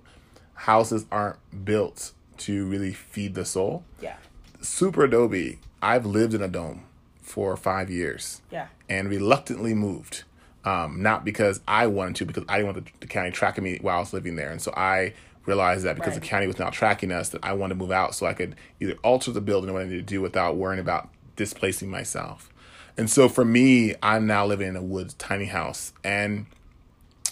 houses 0.54 1.06
aren't 1.10 1.38
built 1.64 2.12
to 2.38 2.66
really 2.66 2.92
feed 2.92 3.34
the 3.34 3.44
soul. 3.44 3.82
Yeah. 4.00 4.16
Super 4.60 5.04
Adobe, 5.04 5.58
I've 5.82 6.06
lived 6.06 6.34
in 6.34 6.42
a 6.42 6.48
dome 6.48 6.84
for 7.24 7.56
five 7.56 7.90
years 7.90 8.42
Yeah. 8.52 8.68
and 8.88 9.08
reluctantly 9.08 9.74
moved. 9.74 10.22
Um, 10.64 11.02
not 11.02 11.24
because 11.24 11.60
I 11.66 11.86
wanted 11.88 12.16
to, 12.16 12.24
because 12.26 12.44
I 12.48 12.58
didn't 12.58 12.74
want 12.74 12.86
the, 12.86 12.92
the 13.00 13.06
county 13.06 13.30
tracking 13.32 13.64
me 13.64 13.78
while 13.82 13.96
I 13.96 14.00
was 14.00 14.12
living 14.12 14.36
there. 14.36 14.50
And 14.50 14.62
so 14.62 14.72
I 14.76 15.12
realized 15.44 15.84
that 15.84 15.96
because 15.96 16.14
the 16.14 16.20
county 16.20 16.46
was 16.46 16.58
now 16.58 16.70
tracking 16.70 17.12
us, 17.12 17.28
that 17.30 17.44
I 17.44 17.52
wanted 17.52 17.74
to 17.74 17.80
move 17.80 17.90
out 17.92 18.14
so 18.14 18.24
I 18.26 18.32
could 18.32 18.54
either 18.80 18.94
alter 19.02 19.30
the 19.32 19.42
building 19.42 19.68
or 19.68 19.74
what 19.74 19.82
I 19.82 19.84
needed 19.84 20.06
to 20.06 20.14
do 20.14 20.22
without 20.22 20.56
worrying 20.56 20.80
about 20.80 21.08
displacing 21.36 21.90
myself. 21.90 22.48
And 22.96 23.10
so 23.10 23.28
for 23.28 23.44
me, 23.44 23.94
I'm 24.02 24.26
now 24.26 24.46
living 24.46 24.68
in 24.68 24.76
a 24.76 24.82
woods 24.82 25.14
tiny 25.14 25.46
house 25.46 25.92
and 26.02 26.46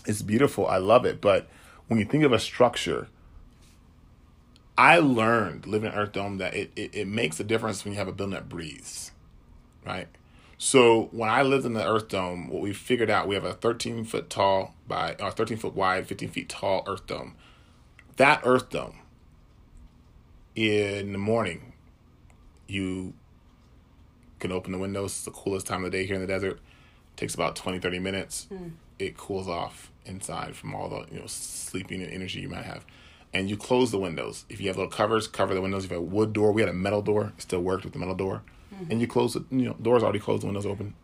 it's 0.05 0.21
beautiful. 0.21 0.67
I 0.67 0.79
love 0.79 1.07
it. 1.07 1.21
But 1.21 1.49
when 1.87 1.99
you 2.01 2.05
think 2.05 2.25
of 2.25 2.33
a 2.33 2.39
structure, 2.41 3.09
I 4.77 4.99
learned 4.99 5.67
living 5.67 5.93
in 5.93 5.97
Earth 5.99 6.13
Dome 6.13 6.39
that 6.39 6.55
it, 6.55 6.71
it, 6.77 6.95
it 6.95 7.07
makes 7.07 7.39
a 7.41 7.45
difference 7.45 7.85
when 7.85 7.93
you 7.93 7.99
have 7.99 8.09
a 8.09 8.13
building 8.13 8.35
that 8.35 8.49
breathes, 8.49 9.12
right? 9.85 10.09
So 10.59 11.09
when 11.11 11.29
I 11.29 11.43
lived 11.43 11.67
in 11.67 11.73
the 11.73 11.85
Earth 11.85 12.09
Dome, 12.09 12.49
what 12.49 12.63
we 12.63 12.73
figured 12.73 13.11
out, 13.11 13.27
we 13.27 13.35
have 13.35 13.45
a 13.45 13.53
13 13.53 14.05
foot 14.05 14.31
tall 14.31 14.75
by, 14.87 15.17
or 15.19 15.33
13 15.33 15.57
foot 15.57 15.75
wide, 15.75 16.07
15 16.07 16.29
feet 16.29 16.49
tall 16.49 16.85
Earth 16.87 17.07
Dome. 17.07 17.35
That 18.17 18.43
Earth 18.45 18.71
Dome, 18.71 18.99
in 20.55 21.13
the 21.13 21.19
morning, 21.19 21.73
you 22.69 23.15
can 24.39 24.53
open 24.53 24.73
the 24.73 24.79
windows. 24.79 25.13
It's 25.13 25.25
the 25.25 25.31
coolest 25.31 25.67
time 25.67 25.85
of 25.85 25.91
the 25.91 25.99
day 25.99 26.07
here 26.07 26.15
in 26.15 26.21
the 26.21 26.27
desert. 26.27 26.55
It 26.55 27.17
takes 27.17 27.35
about 27.35 27.57
20, 27.57 27.79
30 27.79 27.99
minutes. 27.99 28.47
Hmm. 28.49 28.69
It 28.99 29.17
cools 29.17 29.49
off 29.49 29.91
inside 30.05 30.55
from 30.55 30.75
all 30.75 30.89
the 30.89 31.07
you 31.13 31.21
know 31.21 31.27
sleeping 31.27 32.03
and 32.03 32.13
energy 32.13 32.41
you 32.41 32.49
might 32.49 32.65
have. 32.65 32.85
And 33.35 33.49
you 33.49 33.57
close 33.57 33.91
the 33.91 33.99
windows. 33.99 34.45
If 34.49 34.61
you 34.61 34.69
have 34.69 34.77
little 34.77 34.91
covers, 34.91 35.27
cover 35.27 35.55
the 35.55 35.61
windows. 35.63 35.85
If 35.85 35.91
you 35.91 35.97
have 35.97 36.05
a 36.05 36.07
wood 36.07 36.33
door, 36.33 36.53
we 36.53 36.61
had 36.61 36.69
a 36.69 36.75
metal 36.75 37.03
door. 37.03 37.33
It 37.37 37.43
still 37.43 37.63
worked 37.63 37.85
with 37.85 37.95
the 37.95 37.99
metal 37.99 38.15
door. 38.15 38.43
Mm-hmm. 38.73 38.91
And 38.91 39.01
you 39.01 39.07
close 39.07 39.37
it. 39.37 39.43
You 39.51 39.67
know, 39.67 39.75
doors 39.75 40.03
already 40.03 40.19
closed. 40.19 40.45
Windows 40.45 40.67
open. 40.67 40.95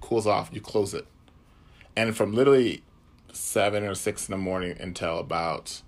Cools 0.00 0.26
off. 0.26 0.50
You 0.52 0.60
close 0.60 0.94
it. 0.94 1.06
And 1.96 2.16
from 2.16 2.32
literally 2.32 2.82
seven 3.32 3.84
or 3.84 3.94
six 3.94 4.28
in 4.28 4.32
the 4.32 4.38
morning 4.38 4.76
until 4.80 5.18
about 5.18 5.82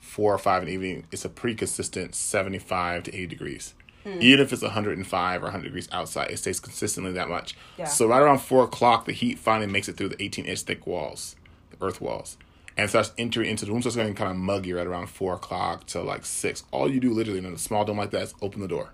four 0.00 0.34
or 0.34 0.38
five 0.38 0.62
in 0.62 0.68
the 0.68 0.74
evening, 0.74 1.06
it's 1.10 1.24
a 1.24 1.28
pretty 1.28 1.56
consistent 1.56 2.14
75 2.14 3.04
to 3.04 3.14
80 3.14 3.26
degrees. 3.26 3.74
Hmm. 4.04 4.18
Even 4.20 4.40
if 4.40 4.52
it's 4.52 4.62
105 4.62 5.40
or 5.40 5.44
100 5.44 5.64
degrees 5.64 5.88
outside, 5.90 6.30
it 6.30 6.38
stays 6.38 6.60
consistently 6.60 7.12
that 7.12 7.28
much. 7.28 7.56
Yeah. 7.78 7.86
So 7.86 8.06
right 8.06 8.20
around 8.20 8.38
four 8.38 8.64
o'clock, 8.64 9.06
the 9.06 9.12
heat 9.12 9.38
finally 9.38 9.66
makes 9.66 9.88
it 9.88 9.96
through 9.96 10.10
the 10.10 10.22
18 10.22 10.44
inch 10.44 10.62
thick 10.62 10.86
walls, 10.86 11.36
the 11.70 11.84
earth 11.84 12.00
walls, 12.00 12.36
and 12.76 12.88
starts 12.88 13.12
entering 13.16 13.50
into 13.50 13.64
the 13.64 13.72
room. 13.72 13.82
So 13.82 13.88
it's 13.88 13.96
getting 13.96 14.14
kind 14.14 14.30
of 14.30 14.36
muggy 14.36 14.72
right 14.72 14.86
around 14.86 15.08
four 15.08 15.34
o'clock 15.34 15.86
to 15.86 16.02
like 16.02 16.26
six. 16.26 16.64
All 16.70 16.90
you 16.90 17.00
do 17.00 17.12
literally 17.12 17.38
in 17.38 17.46
a 17.46 17.58
small 17.58 17.84
dome 17.84 17.98
like 17.98 18.10
that 18.10 18.22
is 18.22 18.34
open 18.42 18.60
the 18.60 18.68
door, 18.68 18.92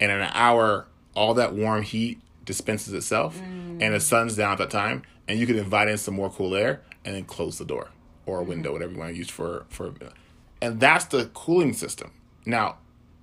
and 0.00 0.10
in 0.10 0.20
an 0.20 0.30
hour, 0.32 0.86
all 1.14 1.34
that 1.34 1.54
warm 1.54 1.82
heat 1.82 2.20
dispenses 2.44 2.94
itself, 2.94 3.40
and 3.40 3.80
the 3.94 4.00
sun's 4.00 4.36
down 4.36 4.52
at 4.52 4.58
that 4.58 4.70
time, 4.70 5.02
and 5.26 5.38
you 5.38 5.46
can 5.46 5.58
invite 5.58 5.88
in 5.88 5.98
some 5.98 6.14
more 6.14 6.30
cool 6.30 6.54
air, 6.54 6.80
and 7.04 7.14
then 7.14 7.24
close 7.24 7.58
the 7.58 7.64
door 7.64 7.88
or 8.26 8.38
a 8.38 8.40
mm-hmm. 8.40 8.50
window, 8.50 8.72
whatever 8.72 8.92
you 8.92 8.98
want 8.98 9.10
to 9.12 9.16
use 9.16 9.30
for 9.30 9.66
for, 9.68 9.92
and 10.60 10.80
that's 10.80 11.06
the 11.06 11.26
cooling 11.34 11.72
system. 11.72 12.12
Now, 12.46 12.78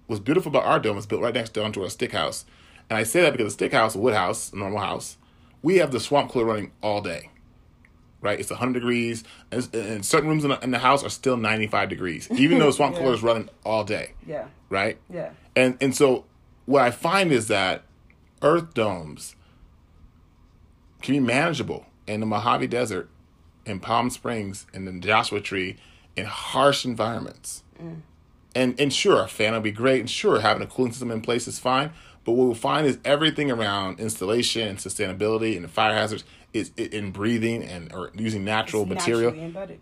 what's 0.07 0.21
beautiful 0.21 0.49
about 0.49 0.65
our 0.65 0.79
dome 0.79 0.97
is 0.97 1.05
built 1.05 1.21
right 1.21 1.33
next 1.33 1.53
door 1.53 1.69
to 1.69 1.83
a 1.83 1.89
stick 1.89 2.11
house, 2.11 2.45
and 2.89 2.97
I 2.97 3.03
say 3.03 3.21
that 3.21 3.31
because 3.31 3.47
a 3.47 3.51
stick 3.51 3.71
house, 3.71 3.95
a 3.95 3.99
wood 3.99 4.13
house, 4.13 4.51
a 4.53 4.57
normal 4.57 4.79
house, 4.79 5.17
we 5.61 5.77
have 5.77 5.91
the 5.91 5.99
swamp 5.99 6.31
cooler 6.31 6.45
running 6.45 6.71
all 6.81 7.01
day. 7.01 7.29
Right, 8.21 8.39
it's 8.39 8.49
100 8.49 8.73
degrees, 8.73 9.23
and, 9.51 9.69
and 9.75 10.03
certain 10.03 10.29
rooms 10.29 10.43
in 10.43 10.49
the, 10.49 10.59
in 10.63 10.71
the 10.71 10.79
house 10.79 11.03
are 11.03 11.09
still 11.09 11.37
95 11.37 11.89
degrees, 11.89 12.27
even 12.31 12.57
though 12.57 12.71
swamp 12.71 12.95
Yeah. 12.95 13.01
cooler 13.01 13.13
is 13.13 13.21
running 13.21 13.49
all 13.63 13.83
day 13.83 14.13
Yeah. 14.25 14.45
right? 14.69 14.97
Yeah. 15.13 15.29
And 15.55 15.77
and 15.79 15.95
so 15.95 16.25
what 16.65 16.81
I 16.81 16.91
find 16.91 17.31
is 17.31 17.47
that 17.47 17.83
earth 18.41 18.73
domes 18.73 19.35
can 21.01 21.15
be 21.15 21.19
manageable 21.19 21.85
in 22.07 22.19
the 22.19 22.25
Mojave 22.25 22.67
Desert, 22.67 23.09
in 23.65 23.79
Palm 23.79 24.09
Springs, 24.09 24.65
in 24.73 24.85
the 24.85 24.93
Joshua 24.99 25.41
Tree, 25.41 25.77
in 26.15 26.25
harsh 26.25 26.85
environments. 26.85 27.63
Mm. 27.81 28.01
And 28.55 28.79
and 28.79 28.93
sure, 28.93 29.23
a 29.23 29.27
fan 29.27 29.53
will 29.53 29.59
be 29.59 29.71
great, 29.71 29.99
and 29.99 30.09
sure, 30.09 30.39
having 30.39 30.63
a 30.63 30.67
cooling 30.67 30.93
system 30.93 31.11
in 31.11 31.21
place 31.21 31.47
is 31.47 31.59
fine. 31.59 31.91
But 32.23 32.33
what 32.33 32.45
we'll 32.45 32.55
find 32.55 32.87
is 32.87 32.97
everything 33.05 33.51
around 33.51 33.99
installation 33.99 34.67
and 34.67 34.77
sustainability 34.79 35.55
and 35.55 35.63
the 35.63 35.69
fire 35.69 35.93
hazards 35.93 36.23
is 36.53 36.71
in 36.77 37.11
breathing 37.11 37.63
and 37.63 37.93
or 37.93 38.11
using 38.15 38.43
natural 38.43 38.83
It's 38.83 38.91
material. 38.91 39.33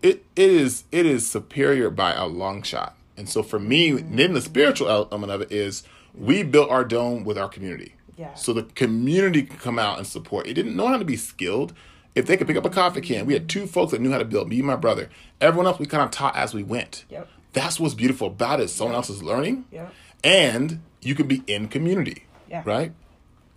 It 0.02 0.24
it 0.36 0.50
is 0.50 0.84
it 0.92 1.06
is 1.06 1.26
superior 1.26 1.88
by 1.88 2.12
a 2.12 2.26
long 2.26 2.62
shot. 2.62 2.96
And 3.16 3.28
so 3.28 3.42
for 3.42 3.60
me, 3.60 3.92
mm. 3.92 4.16
then 4.16 4.34
the 4.34 4.40
spiritual 4.40 4.88
element 4.88 5.32
of 5.32 5.40
it 5.40 5.52
is 5.52 5.84
we 6.16 6.42
built 6.42 6.70
our 6.70 6.84
dome 6.84 7.24
with 7.24 7.36
our 7.38 7.48
community. 7.48 7.94
Yeah. 8.16 8.34
So 8.34 8.52
the 8.52 8.62
community 8.62 9.42
could 9.42 9.58
come 9.60 9.78
out 9.78 9.98
and 9.98 10.06
support. 10.06 10.46
It 10.46 10.54
didn't 10.54 10.76
know 10.76 10.86
how 10.86 10.96
to 10.98 11.04
be 11.04 11.16
skilled. 11.16 11.72
If 12.14 12.26
they 12.26 12.36
could 12.36 12.46
pick 12.46 12.56
up 12.56 12.64
a 12.64 12.70
coffee 12.70 13.00
can, 13.00 13.26
we 13.26 13.32
had 13.32 13.48
two 13.48 13.66
folks 13.66 13.90
that 13.90 14.00
knew 14.00 14.12
how 14.12 14.18
to 14.18 14.24
build. 14.24 14.48
Me 14.48 14.58
and 14.58 14.66
my 14.66 14.76
brother. 14.76 15.08
Everyone 15.40 15.66
else 15.66 15.80
we 15.80 15.86
kind 15.86 16.04
of 16.04 16.12
taught 16.12 16.36
as 16.36 16.54
we 16.54 16.62
went. 16.62 17.04
Yep. 17.10 17.28
That's 17.54 17.80
what's 17.80 17.94
beautiful 17.94 18.28
about 18.28 18.60
it. 18.60 18.68
Someone 18.68 18.94
else 18.94 19.10
is 19.10 19.22
learning, 19.22 19.64
Yep. 19.72 19.92
and 20.22 20.80
you 21.02 21.14
can 21.16 21.26
be 21.26 21.42
in 21.48 21.66
community. 21.68 22.24
Yeah. 22.48 22.62
Right. 22.64 22.92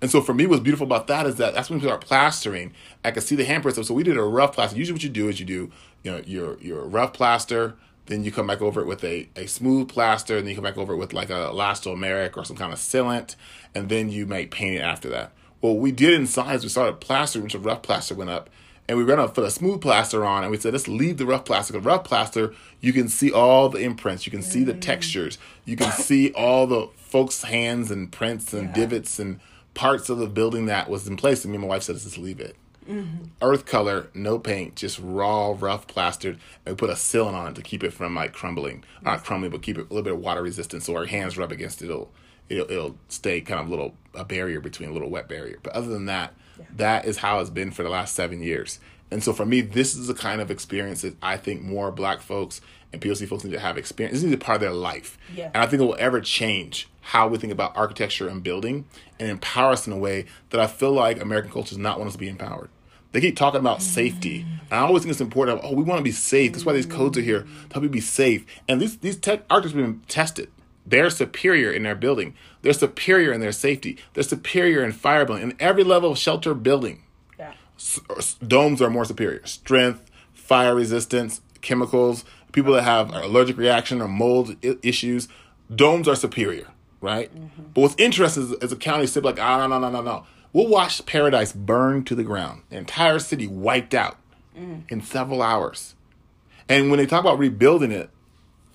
And 0.02 0.10
so 0.12 0.22
for 0.22 0.34
me, 0.34 0.46
what's 0.46 0.62
beautiful 0.62 0.86
about 0.86 1.08
that 1.08 1.26
is 1.26 1.36
that 1.38 1.54
that's 1.56 1.70
when 1.70 1.80
we 1.80 1.86
start 1.86 2.02
plastering. 2.02 2.74
I 3.04 3.12
could 3.12 3.24
see 3.24 3.36
the 3.36 3.46
handprints. 3.46 3.84
So 3.86 3.94
we 3.96 4.04
did 4.04 4.18
a 4.18 4.24
rough 4.24 4.54
plaster. 4.54 4.78
Usually, 4.78 4.94
what 4.94 5.04
you 5.04 5.10
do 5.10 5.28
is 5.30 5.40
you 5.40 5.46
do, 5.46 5.72
you 6.04 6.12
know, 6.12 6.22
your 6.26 6.58
your 6.60 6.84
rough 6.84 7.14
plaster. 7.14 7.76
Then 8.08 8.24
you 8.24 8.32
come 8.32 8.48
back 8.48 8.62
over 8.62 8.82
it 8.82 8.88
with 8.88 9.04
a, 9.04 9.30
a 9.36 9.48
smooth 9.48 9.90
plaster, 9.90 10.38
and 10.38 10.46
then 10.46 10.50
you 10.50 10.56
come 10.56 10.64
back 10.64 10.78
over 10.78 10.94
it 10.94 10.98
with 10.98 11.14
like 11.14 11.30
a 11.30 11.52
elastomeric 11.52 12.36
or 12.36 12.44
some 12.46 12.58
kind 12.58 12.74
of 12.74 12.80
sealant, 12.80 13.36
and 13.76 13.90
then 13.90 14.10
you 14.10 14.26
make 14.26 14.50
paint 14.52 14.76
it 14.76 14.82
after 14.82 15.10
that. 15.10 15.32
Well, 15.62 15.78
we 15.78 15.92
did 15.92 16.14
inside 16.14 16.56
is 16.56 16.64
we 16.64 16.70
started 16.70 17.00
plastering, 17.02 17.44
which 17.44 17.56
a 17.56 17.60
rough 17.60 17.82
plaster 17.82 18.16
went 18.16 18.30
up, 18.30 18.50
and 18.88 18.98
we 18.98 19.04
were 19.04 19.16
gonna 19.16 19.28
put 19.28 19.44
a 19.44 19.52
smooth 19.52 19.82
plaster 19.82 20.24
on, 20.26 20.44
and 20.44 20.52
we 20.52 20.58
said 20.58 20.74
let's 20.74 20.88
leave 20.88 21.18
the 21.18 21.26
rough 21.26 21.46
plaster. 21.46 21.74
Because 21.74 21.86
rough 21.86 22.04
plaster, 22.04 22.54
you 22.80 22.94
can 22.94 23.10
see 23.10 23.32
all 23.32 23.70
the 23.70 23.80
imprints, 23.80 24.26
you 24.26 24.32
can 24.32 24.42
see 24.42 24.64
the 24.64 24.74
mm. 24.74 24.82
textures, 24.82 25.38
you 25.66 25.76
can 25.76 25.92
see 25.92 26.32
all 26.32 26.66
the 26.68 26.88
folks' 26.96 27.44
hands 27.44 27.92
and 27.92 28.12
prints 28.12 28.54
and 28.54 28.70
Yeah. 28.70 28.74
divots 28.74 29.20
and 29.20 29.40
parts 29.74 30.10
of 30.10 30.18
the 30.18 30.28
building 30.28 30.66
that 30.66 30.90
was 30.90 31.08
in 31.08 31.18
place. 31.18 31.44
And 31.44 31.52
me 31.52 31.58
and 31.58 31.64
my 31.64 31.70
wife 31.70 31.84
said, 31.84 31.94
let's 31.94 32.06
just 32.06 32.18
leave 32.18 32.40
it. 32.40 32.56
Earth 33.42 33.66
color, 33.66 34.08
no 34.14 34.40
paint, 34.40 34.76
just 34.76 35.00
raw, 35.02 35.56
rough 35.58 35.88
plastered, 35.88 36.40
and 36.66 36.74
we 36.74 36.78
put 36.78 36.90
a 36.90 36.94
sealant 36.94 37.34
on 37.34 37.48
it 37.48 37.56
to 37.56 37.62
keep 37.62 37.84
it 37.84 37.92
from 37.92 38.16
like 38.16 38.34
crumbling. 38.34 38.84
Not 39.02 39.18
mm-hmm. 39.18 39.26
crumbling, 39.26 39.52
but 39.52 39.62
keep 39.62 39.78
it 39.78 39.82
a 39.90 39.94
little 39.94 40.04
bit 40.04 40.14
of 40.14 40.20
water 40.20 40.42
resistant. 40.42 40.84
So 40.84 40.96
our 40.96 41.06
hands 41.06 41.38
rub 41.38 41.52
against 41.52 41.82
it, 41.82 41.86
it'll 41.86 42.12
it'll, 42.50 42.72
it'll 42.72 42.98
stay 43.10 43.42
kind 43.42 43.60
of 43.60 43.68
a 43.68 43.70
little 43.70 43.96
a 44.14 44.26
barrier 44.26 44.60
between 44.60 44.90
a 44.90 44.94
little 44.94 45.10
wet 45.10 45.28
barrier. 45.28 45.60
But 45.62 45.74
other 45.74 45.88
than 45.88 46.06
that, 46.06 46.34
that 46.76 47.06
is 47.06 47.18
how 47.18 47.40
it's 47.40 47.50
been 47.50 47.72
for 47.72 47.84
the 47.84 47.90
last 47.90 48.16
seven 48.16 48.42
years. 48.42 48.80
And 49.10 49.24
so 49.24 49.32
for 49.32 49.46
me, 49.46 49.62
this 49.62 49.96
is 49.96 50.08
the 50.08 50.14
kind 50.14 50.42
of 50.42 50.52
experience 50.52 51.02
that 51.02 51.16
I 51.22 51.38
think 51.38 51.62
more 51.62 51.92
Black 51.92 52.20
folks 52.20 52.60
and 52.92 53.02
POC 53.02 53.28
folks 53.28 53.44
need 53.44 53.52
to 53.52 53.60
have 53.60 53.78
experience. 53.78 54.16
This 54.16 54.24
needs 54.24 54.34
to 54.34 54.38
be 54.38 54.46
part 54.46 54.58
of 54.58 54.62
their 54.62 54.72
life. 54.72 55.18
Yeah. 55.34 55.52
And 55.54 55.58
I 55.58 55.66
think 55.66 55.82
it 55.82 55.86
will 55.86 55.96
ever 56.00 56.20
change 56.20 56.90
how 57.02 57.28
we 57.28 57.38
think 57.38 57.54
about 57.54 57.76
architecture 57.78 58.28
and 58.28 58.44
building 58.44 58.86
and 59.18 59.30
empower 59.30 59.72
us 59.72 59.88
in 59.88 59.94
a 59.94 59.98
way 59.98 60.26
that 60.50 60.60
I 60.60 60.68
feel 60.68 60.92
like 60.92 61.22
American 61.22 61.52
culture 61.52 61.70
does 61.70 61.78
not 61.78 62.00
want 62.00 62.10
us 62.10 62.14
to 62.14 62.20
be 62.20 62.28
empowered. 62.28 62.70
They 63.12 63.22
keep 63.22 63.36
talking 63.38 63.60
about 63.60 63.82
safety. 63.82 64.46
And 64.70 64.80
I 64.80 64.84
always 64.84 65.04
think 65.04 65.12
it's 65.12 65.22
important. 65.22 65.62
Oh, 65.64 65.74
we 65.74 65.84
want 65.84 66.00
to 66.00 66.04
be 66.04 66.12
safe. 66.12 66.52
That's 66.52 66.66
why 66.66 66.74
these 66.74 66.86
codes 66.86 67.18
are 67.18 67.22
here 67.22 67.42
to 67.42 67.74
help 67.74 67.84
you 67.84 67.90
be 67.90 68.02
safe. 68.02 68.46
And 68.68 68.82
these 68.82 68.98
these 68.98 69.16
tech 69.18 69.44
architects 69.50 69.76
have 69.78 69.86
been 69.86 70.02
tested. 70.08 70.50
They're 70.86 71.10
superior 71.10 71.72
in 71.72 71.84
their 71.84 71.96
building. 71.96 72.34
They're 72.62 72.74
superior 72.74 73.32
in 73.34 73.42
their 73.42 73.52
safety. 73.52 73.98
They're 74.14 74.24
superior 74.24 74.84
in 74.84 74.92
fire 74.94 75.26
building. 75.26 75.44
In 75.52 75.58
every 75.60 75.84
level 75.84 76.12
of 76.12 76.18
shelter 76.18 76.54
building, 76.54 77.04
Yeah. 77.38 77.54
domes 78.46 78.82
are 78.82 78.90
more 78.90 79.06
superior. 79.06 79.46
Strength, 79.46 80.10
fire 80.34 80.74
resistance, 80.76 81.42
chemicals, 81.62 82.24
people 82.54 82.74
that 82.74 82.84
have 82.84 83.14
allergic 83.14 83.58
reaction 83.58 84.02
or 84.02 84.08
mold 84.08 84.56
I- 84.64 84.78
issues, 84.82 85.28
domes 85.74 86.08
are 86.08 86.16
superior, 86.16 86.68
right? 87.02 87.30
But 87.74 87.82
what's 87.82 87.96
interesting 87.98 88.44
is, 88.44 88.52
is 88.54 88.72
a 88.72 88.78
county 88.78 89.08
sit 89.08 89.24
like, 89.26 89.40
ah, 89.42 89.58
no, 89.60 89.68
no, 89.68 89.80
no, 89.80 89.90
no, 89.90 90.02
no. 90.02 90.26
We'll 90.54 90.68
watch 90.68 91.06
paradise 91.06 91.52
burn 91.52 92.04
to 92.06 92.16
the 92.16 92.24
ground, 92.24 92.64
the 92.70 92.78
entire 92.78 93.20
city 93.20 93.48
wiped 93.48 93.94
out 93.94 94.18
mm. 94.58 94.90
in 94.90 95.02
several 95.02 95.42
hours. 95.42 95.96
And 96.70 96.90
when 96.90 96.98
they 96.98 97.06
talk 97.06 97.22
about 97.22 97.40
rebuilding 97.40 97.92
it, 97.92 98.10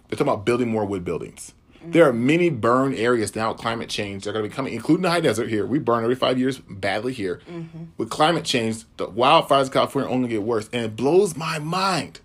they're 0.09 0.17
talking 0.17 0.33
about 0.33 0.45
building 0.45 0.69
more 0.69 0.85
wood 0.85 1.05
buildings. 1.05 1.53
Mm. 1.85 1.93
There 1.93 2.09
are 2.09 2.13
many 2.13 2.51
burn 2.51 2.95
areas 2.95 3.35
now 3.35 3.53
with 3.53 3.61
climate 3.61 3.89
change. 3.89 4.25
They're 4.25 4.33
going 4.33 4.45
to 4.45 4.49
be 4.49 4.55
coming, 4.55 4.75
including 4.75 5.03
the 5.03 5.11
high 5.11 5.21
desert 5.21 5.49
here. 5.49 5.67
We 5.67 5.79
burn 5.79 6.05
every 6.05 6.17
five 6.17 6.39
years 6.39 6.59
badly 6.59 7.13
here. 7.13 7.41
Mm-hmm. 7.51 7.85
With 7.97 8.11
climate 8.11 8.45
change, 8.45 8.85
the 8.97 9.07
wildfires 9.07 9.67
in 9.67 9.71
California 9.73 10.11
only 10.11 10.29
get 10.29 10.43
worse. 10.43 10.69
And 10.73 10.85
it 10.85 10.97
blows 10.97 11.37
my 11.37 11.59
mind 11.59 12.21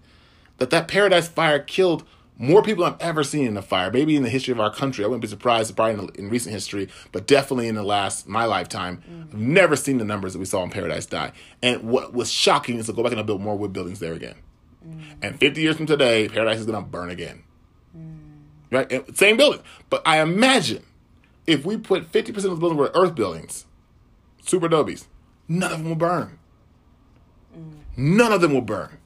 that 0.57 0.69
that 0.69 0.87
Paradise 0.87 1.27
Fire 1.27 1.59
killed 1.59 2.03
more 2.39 2.61
people 2.61 2.83
I've 2.83 3.01
ever 3.01 3.23
seen 3.23 3.47
in 3.47 3.57
a 3.57 3.61
fire. 3.61 3.91
Maybe 3.91 4.15
in 4.15 4.23
the 4.23 4.29
history 4.29 4.51
of 4.51 4.59
our 4.59 4.71
country. 4.71 5.03
I 5.03 5.07
wouldn't 5.07 5.21
be 5.21 5.27
surprised, 5.27 5.75
probably 5.75 6.03
in, 6.03 6.25
in 6.25 6.29
recent 6.29 6.53
history, 6.53 6.87
but 7.11 7.25
definitely 7.25 7.67
in 7.67 7.75
the 7.75 7.83
last, 7.83 8.27
my 8.27 8.45
lifetime. 8.45 9.01
Mm. 9.09 9.27
I've 9.27 9.39
never 9.39 9.75
seen 9.75 9.97
the 9.97 10.05
numbers 10.05 10.33
that 10.33 10.39
we 10.39 10.45
saw 10.45 10.63
in 10.63 10.69
Paradise 10.69 11.05
die. 11.05 11.31
And 11.63 11.83
what 11.83 12.13
was 12.13 12.31
shocking 12.31 12.77
is 12.77 12.85
to 12.85 12.93
go 12.93 13.03
back 13.03 13.11
and 13.11 13.25
build 13.25 13.41
more 13.41 13.57
wood 13.57 13.73
buildings 13.73 13.99
there 13.99 14.13
again. 14.13 14.35
Mm. 14.87 15.01
And 15.21 15.39
50 15.39 15.61
years 15.61 15.77
from 15.77 15.87
today, 15.87 16.27
Paradise 16.29 16.59
is 16.59 16.65
going 16.65 16.81
to 16.81 16.87
burn 16.87 17.09
again. 17.09 17.43
Mm. 17.97 18.43
Right? 18.71 18.91
And 18.91 19.17
same 19.17 19.37
building. 19.37 19.61
But 19.89 20.03
I 20.05 20.21
imagine 20.21 20.85
if 21.47 21.65
we 21.65 21.77
put 21.77 22.11
50% 22.11 22.35
of 22.35 22.43
the 22.43 22.55
buildings 22.55 22.77
were 22.77 22.91
earth 22.93 23.15
buildings, 23.15 23.65
super 24.41 24.67
adobes, 24.67 25.07
none 25.47 25.71
of 25.71 25.79
them 25.79 25.89
will 25.89 25.95
burn. 25.95 26.37
None 27.95 28.31
of 28.31 28.41
them 28.41 28.53
will 28.53 28.61
burn. 28.61 28.99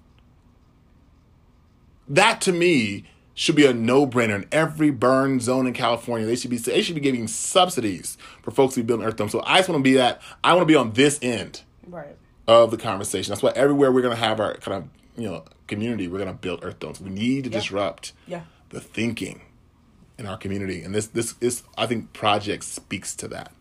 That 2.10 2.42
to 2.42 2.52
me 2.52 3.06
should 3.42 3.56
be 3.56 3.66
a 3.66 3.74
no-brainer 3.74 4.36
in 4.36 4.48
every 4.52 4.92
burn 4.92 5.40
zone 5.40 5.66
in 5.66 5.74
California. 5.74 6.28
They 6.28 6.36
should 6.36 6.52
be 6.52 6.58
they 6.58 6.84
should 6.84 6.94
be 6.94 7.02
giving 7.02 7.28
subsidies 7.28 8.16
for 8.44 8.52
folks 8.52 8.76
who 8.76 8.84
build 8.84 9.02
earth 9.02 9.16
domes. 9.16 9.32
So 9.32 9.42
I 9.48 9.58
just 9.58 9.70
want 9.70 9.80
to 9.80 9.84
be 9.84 9.94
that 9.96 10.22
I 10.44 10.54
want 10.54 10.62
to 10.62 10.72
be 10.72 10.76
on 10.76 10.92
this 10.94 11.18
end 11.24 11.62
Right. 11.88 12.16
of 12.48 12.70
the 12.70 12.78
conversation. 12.78 13.32
That's 13.32 13.42
why 13.42 13.52
everywhere 13.56 13.92
we're 13.92 14.04
gonna 14.04 14.16
have 14.16 14.40
our 14.40 14.54
kind 14.58 14.78
of 14.84 14.90
you 15.22 15.28
know 15.28 15.44
community, 15.66 16.08
we're 16.08 16.20
gonna 16.20 16.34
build 16.34 16.60
earth 16.64 16.80
domes. 16.80 17.02
We 17.02 17.10
need 17.10 17.46
to 17.46 17.50
Yeah. 17.50 17.58
disrupt 17.60 18.14
Yeah. 18.28 18.42
the 18.70 18.80
thinking 18.80 19.42
in 20.20 20.28
our 20.28 20.38
community, 20.38 20.84
and 20.84 20.94
this 20.94 21.08
this 21.08 21.34
is 21.42 21.64
I 21.76 21.88
think 21.88 22.14
project 22.14 22.64
speaks 22.64 23.16
to 23.16 23.28
that. 23.30 23.52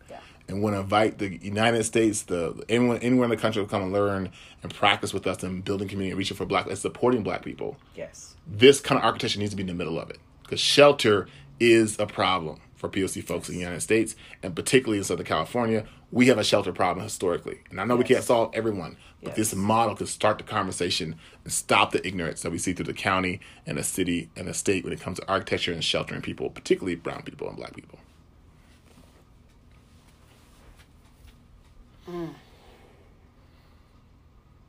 And 0.51 0.63
want 0.63 0.75
to 0.75 0.81
invite 0.81 1.19
the 1.19 1.37
United 1.37 1.85
States, 1.85 2.23
the 2.23 2.61
anyone 2.69 2.99
anywhere 2.99 3.25
in 3.25 3.31
the 3.31 3.37
country 3.37 3.63
to 3.63 3.69
come 3.69 3.83
and 3.83 3.93
learn 3.93 4.31
and 4.65 4.75
practice 4.75 5.15
with 5.15 5.25
us 5.25 5.45
in 5.45 5.61
building 5.61 5.87
community, 5.87 6.11
and 6.11 6.19
reaching 6.19 6.37
for 6.37 6.45
black 6.45 6.67
and 6.67 6.77
supporting 6.77 7.23
black 7.23 7.45
people. 7.45 7.77
Yes. 7.95 8.35
This 8.49 8.81
kind 8.81 8.99
of 8.99 9.05
architecture 9.05 9.39
needs 9.39 9.53
to 9.53 9.57
be 9.57 9.63
in 9.63 9.69
the 9.69 9.75
middle 9.75 9.99
of 9.99 10.11
it 10.11 10.19
because 10.43 10.59
shelter 10.59 11.29
is 11.61 12.01
a 12.01 12.07
problem 12.07 12.61
for 12.75 12.89
POC 12.89 13.23
folks 13.23 13.49
in 13.49 13.55
the 13.55 13.61
United 13.61 13.81
States, 13.81 14.17
and 14.43 14.57
particularly 14.57 14.99
in 14.99 15.05
Southern 15.05 15.27
California. 15.27 15.87
We 16.11 16.27
have 16.27 16.39
a 16.39 16.43
shelter 16.43 16.73
problem 16.73 17.05
historically, 17.05 17.61
and 17.71 17.81
I 17.81 17.85
know 17.85 17.95
we 17.95 18.03
can't 18.03 18.25
solve 18.25 18.51
everyone, 18.53 18.97
but 19.23 19.37
this 19.37 19.55
model 19.55 19.95
could 19.95 20.09
start 20.09 20.39
the 20.39 20.45
conversation 20.45 21.15
and 21.45 21.53
stop 21.53 21.93
the 21.93 22.05
ignorance 22.05 22.43
that 22.43 22.51
we 22.51 22.59
see 22.59 22.73
through 22.73 22.87
the 22.87 22.93
county 22.93 23.39
and 23.65 23.79
the 23.79 23.85
city 23.85 24.29
and 24.35 24.49
the 24.49 24.55
state 24.55 24.83
when 24.83 24.93
it 24.93 25.01
comes 25.01 25.21
to 25.21 25.29
architecture 25.29 25.73
and 25.73 25.85
sheltering 25.85 26.21
people, 26.21 26.51
particularly 26.51 26.97
brown 26.97 27.23
people 27.23 27.47
and 27.47 27.57
black 27.57 27.77
people. 27.77 28.00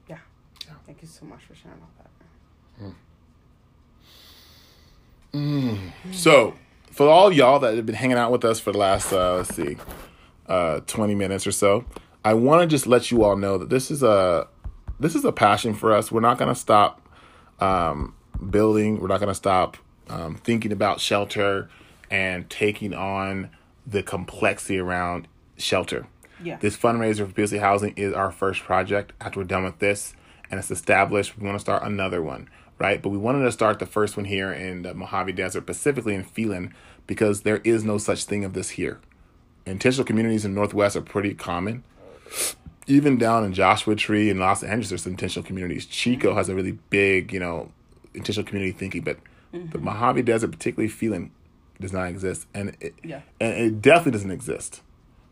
Yeah. 0.08 0.18
Thank 0.86 1.02
you 1.02 1.08
so 1.08 1.26
much 1.26 1.44
for 1.44 1.56
sharing 1.56 1.80
all 1.80 1.90
that. 1.98 2.08
So, 6.12 6.56
for 6.92 7.08
all 7.08 7.32
y'all 7.32 7.60
that 7.60 7.76
have 7.76 7.86
been 7.86 7.96
hanging 7.96 8.18
out 8.18 8.32
with 8.32 8.44
us 8.44 8.60
for 8.60 8.72
the 8.72 8.78
last, 8.78 9.14
uh, 9.14 9.38
let's 9.38 9.56
see, 9.56 9.78
uh, 10.48 10.82
20 10.82 11.16
minutes 11.16 11.48
or 11.48 11.52
so, 11.52 11.86
I 12.24 12.34
want 12.34 12.62
to 12.62 12.68
just 12.68 12.86
let 12.86 13.12
you 13.12 13.24
all 13.24 13.38
know 13.38 13.58
that 13.58 13.70
this 13.70 13.90
is 13.90 14.04
a 14.04 14.48
this 15.00 15.16
is 15.16 15.26
a 15.26 15.32
passion 15.32 15.74
for 15.74 15.94
us. 15.94 16.12
We're 16.12 16.20
not 16.20 16.38
going 16.38 16.54
to 16.54 16.60
stop 16.60 17.02
um, 17.60 18.14
building. 18.50 19.00
We're 19.00 19.08
not 19.08 19.20
going 19.20 19.30
to 19.30 19.36
stop 19.36 19.78
um, 20.10 20.36
thinking 20.36 20.72
about 20.72 21.00
shelter 21.00 21.70
and 22.12 22.50
taking 22.50 22.94
on 22.94 23.50
the 23.88 24.04
complexity 24.04 24.78
around 24.78 25.28
shelter. 25.58 26.06
Yeah. 26.44 26.58
This 26.58 26.78
fundraiser 26.78 27.28
for 27.28 27.34
POC 27.34 27.60
Housing 27.60 27.94
is 27.96 28.14
our 28.14 28.32
first 28.32 28.62
project. 28.62 29.14
After 29.22 29.40
we're 29.40 29.46
done 29.46 29.64
with 29.64 29.80
this 29.80 30.14
and 30.50 30.60
it's 30.60 30.72
established, 30.72 31.38
we 31.38 31.46
want 31.46 31.56
to 31.56 31.62
start 31.62 31.84
another 31.84 32.22
one, 32.22 32.50
right? 32.80 33.02
But 33.02 33.10
we 33.10 33.18
wanted 33.18 33.44
to 33.44 33.52
start 33.52 33.80
the 33.80 33.86
first 33.86 34.18
one 34.18 34.26
here 34.26 34.52
in 34.52 34.82
the 34.82 34.94
Mojave 34.94 35.34
Desert, 35.34 35.64
specifically 35.64 36.16
in 36.16 36.24
Phelan, 36.24 36.74
because 37.08 37.42
there 37.42 37.62
is 37.64 37.84
no 37.84 37.98
such 37.98 38.26
thing 38.26 38.44
of 38.44 38.54
this 38.54 38.72
here. 38.72 39.00
Intentional 39.66 40.06
communities 40.06 40.46
in 40.46 40.54
Northwest 40.54 40.96
are 40.96 41.02
pretty 41.02 41.34
common. 41.34 41.84
Even 42.88 43.18
down 43.18 43.44
in 43.44 43.54
Joshua 43.54 43.96
Tree 43.96 44.30
in 44.30 44.40
Los 44.40 44.64
Angeles, 44.64 44.90
there's 44.90 45.04
some 45.04 45.14
intentional 45.14 45.46
communities. 45.46 45.86
Chico 45.86 46.30
mm-hmm. 46.30 46.38
has 46.38 46.50
a 46.50 46.56
really 46.56 46.78
big, 46.90 47.32
you 47.32 47.40
know, 47.40 47.72
intentional 48.14 48.48
community 48.48 48.72
thinking, 48.72 49.02
but 49.02 49.18
the 49.52 49.60
mm-hmm. 49.60 49.86
Mojave 49.86 50.24
Desert, 50.24 50.52
particularly 50.52 50.90
Phelan, 50.90 51.32
does 51.80 51.94
not 51.94 52.08
exist, 52.08 52.48
and 52.54 52.76
it, 52.80 52.96
Yeah. 53.04 53.22
and 53.40 53.54
it 53.54 53.82
definitely 53.82 54.14
doesn't 54.14 54.32
exist 54.32 54.82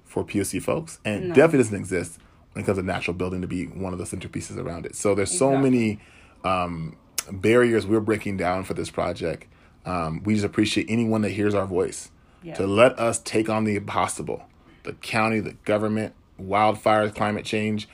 for 0.10 0.26
POC 0.26 0.60
folks, 0.62 1.00
and 1.06 1.30
No. 1.30 1.36
definitely 1.36 1.60
doesn't 1.60 1.78
exist 1.78 2.20
when 2.54 2.64
it 2.64 2.66
comes 2.66 2.80
to 2.80 2.84
natural 2.84 3.14
building 3.16 3.42
to 3.42 3.48
be 3.48 3.66
one 3.68 3.94
of 3.94 4.00
the 4.00 4.06
centerpieces 4.06 4.58
around 4.58 4.86
it. 4.88 4.96
So 4.96 5.14
there's 5.14 5.32
so 5.38 5.56
many 5.56 6.00
um, 6.44 6.96
barriers 7.32 7.86
we're 7.86 8.00
breaking 8.00 8.36
down 8.38 8.64
for 8.64 8.74
this 8.74 8.90
project. 8.90 9.46
Um, 9.86 10.24
we 10.24 10.34
just 10.34 10.46
appreciate 10.46 10.88
anyone 10.90 11.22
that 11.22 11.30
hears 11.30 11.54
our 11.54 11.66
voice 11.68 12.10
Yeah. 12.44 12.56
to 12.56 12.66
let 12.66 12.98
us 12.98 13.20
take 13.20 13.50
on 13.50 13.66
the 13.66 13.76
impossible. 13.76 14.44
The 14.84 14.94
county, 14.94 15.40
the 15.42 15.54
government, 15.66 16.14
wildfires, 16.42 17.14
climate 17.14 17.46
change. 17.46 17.88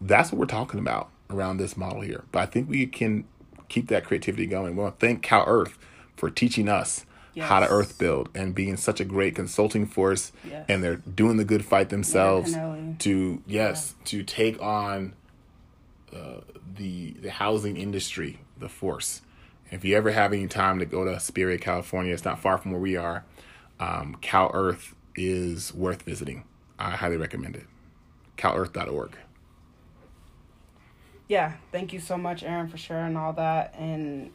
That's 0.00 0.30
what 0.30 0.38
we're 0.38 0.46
talking 0.46 0.78
about 0.78 1.08
around 1.30 1.56
this 1.56 1.76
model 1.76 2.02
here. 2.02 2.24
But 2.32 2.40
I 2.40 2.46
think 2.46 2.68
we 2.68 2.86
can 2.86 3.24
keep 3.70 3.88
that 3.88 4.04
creativity 4.04 4.44
going. 4.46 4.76
We 4.76 4.82
want 4.82 5.00
to 5.00 5.06
thank 5.06 5.22
Cal 5.22 5.44
Earth 5.46 5.78
for 6.16 6.28
teaching 6.28 6.68
us 6.68 7.06
how 7.38 7.60
to 7.60 7.68
earth 7.68 7.98
build 7.98 8.28
and 8.34 8.54
being 8.54 8.76
such 8.76 9.00
a 9.00 9.04
great 9.04 9.34
consulting 9.34 9.86
force. 9.86 10.32
Yes. 10.48 10.66
And 10.68 10.82
they're 10.82 10.96
doing 10.96 11.36
the 11.36 11.44
good 11.44 11.64
fight 11.64 11.88
themselves 11.88 12.54
to 13.00 13.42
yes 13.46 13.94
to 14.06 14.22
take 14.22 14.60
on 14.60 15.14
uh, 16.14 16.40
the 16.76 17.12
the 17.12 17.30
housing 17.30 17.76
industry, 17.76 18.40
the 18.58 18.68
force. 18.68 19.22
If 19.70 19.84
you 19.84 19.96
ever 19.96 20.10
have 20.10 20.32
any 20.34 20.46
time 20.48 20.78
to 20.80 20.84
go 20.84 21.04
to 21.04 21.12
Hesperia, 21.12 21.58
California, 21.58 22.12
it's 22.12 22.24
not 22.24 22.38
far 22.40 22.58
from 22.58 22.72
where 22.72 22.80
we 22.80 22.96
are. 22.96 23.24
Um, 23.80 24.16
Cal 24.20 24.50
Earth 24.52 24.94
is 25.16 25.72
worth 25.72 26.02
visiting. 26.02 26.44
I 26.78 26.90
highly 26.90 27.16
recommend 27.16 27.56
it. 27.56 27.64
CalEarth.org. 28.36 29.16
yeah 31.28 31.54
thank 31.70 31.92
you 31.92 32.00
so 32.00 32.16
much 32.16 32.42
aaron 32.42 32.68
for 32.68 32.76
sharing 32.76 33.16
all 33.16 33.32
that 33.32 33.74
and 33.78 34.30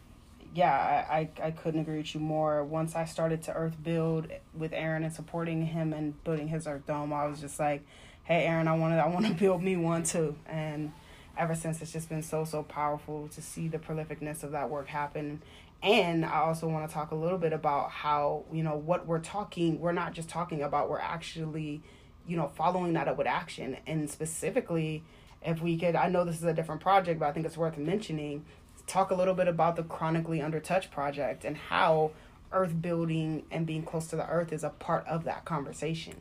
yeah 0.58 1.06
I, 1.08 1.16
I 1.16 1.48
i 1.48 1.52
couldn't 1.52 1.82
agree 1.82 1.98
with 1.98 2.16
you 2.16 2.20
more. 2.20 2.64
Once 2.64 2.96
i 2.96 3.06
started 3.06 3.44
to 3.44 3.54
earth 3.54 3.76
build 3.82 4.28
with 4.56 4.74
aaron 4.74 5.04
and 5.04 5.14
supporting 5.14 5.68
him 5.68 5.94
and 5.94 6.22
building 6.24 6.48
his 6.48 6.66
earth 6.66 6.88
dome 6.88 7.14
i 7.14 7.28
was 7.28 7.40
just 7.40 7.60
like 7.60 7.86
hey 8.24 8.44
aaron 8.46 8.68
i 8.68 8.76
want 8.76 8.96
to 8.96 8.98
i 8.98 9.08
want 9.08 9.28
to 9.28 9.34
build 9.46 9.62
me 9.62 9.78
one 9.78 10.04
too. 10.04 10.36
And 10.48 10.92
ever 11.38 11.54
since 11.54 11.80
it's 11.84 11.94
just 11.94 12.10
been 12.10 12.24
so 12.24 12.44
so 12.44 12.64
powerful 12.64 13.28
to 13.36 13.42
see 13.42 13.68
the 13.68 13.78
prolificness 13.78 14.42
of 14.42 14.52
that 14.52 14.72
work 14.72 14.88
happen. 14.88 15.44
And 15.84 16.26
i 16.26 16.40
also 16.40 16.68
want 16.68 16.90
to 16.90 16.94
talk 16.94 17.12
a 17.12 17.16
little 17.16 17.38
bit 17.38 17.54
about 17.54 17.92
how 17.92 18.46
you 18.52 18.64
know 18.64 18.76
what 18.76 19.06
we're 19.06 19.20
talking 19.20 19.80
we're 19.80 19.92
not 19.92 20.14
just 20.14 20.28
talking 20.28 20.64
about 20.64 20.90
we're 20.90 21.00
actually 21.00 21.84
you 22.26 22.36
know 22.36 22.48
following 22.48 22.94
that 22.94 23.08
up 23.08 23.18
with 23.20 23.28
action. 23.28 23.78
And 23.86 24.10
specifically 24.10 25.04
if 25.44 25.62
we 25.62 25.78
could 25.78 25.96
i 25.96 26.10
know 26.10 26.26
this 26.26 26.38
is 26.38 26.44
a 26.44 26.54
different 26.54 26.82
project 26.82 27.20
but 27.20 27.28
i 27.28 27.32
think 27.32 27.46
it's 27.46 27.58
worth 27.58 27.78
mentioning 27.78 28.44
talk 28.88 29.12
a 29.12 29.16
little 29.16 29.34
bit 29.34 29.48
about 29.48 29.76
the 29.76 29.84
chronically 29.84 30.42
under 30.42 30.60
touch 30.60 30.90
project 30.90 31.46
and 31.46 31.56
how 31.58 32.12
earth 32.52 32.82
building 32.82 33.44
and 33.52 33.66
being 33.66 33.84
close 33.84 34.08
to 34.08 34.16
the 34.16 34.28
earth 34.30 34.52
is 34.54 34.64
a 34.64 34.70
part 34.70 35.06
of 35.08 35.24
that 35.26 35.44
conversation 35.46 36.16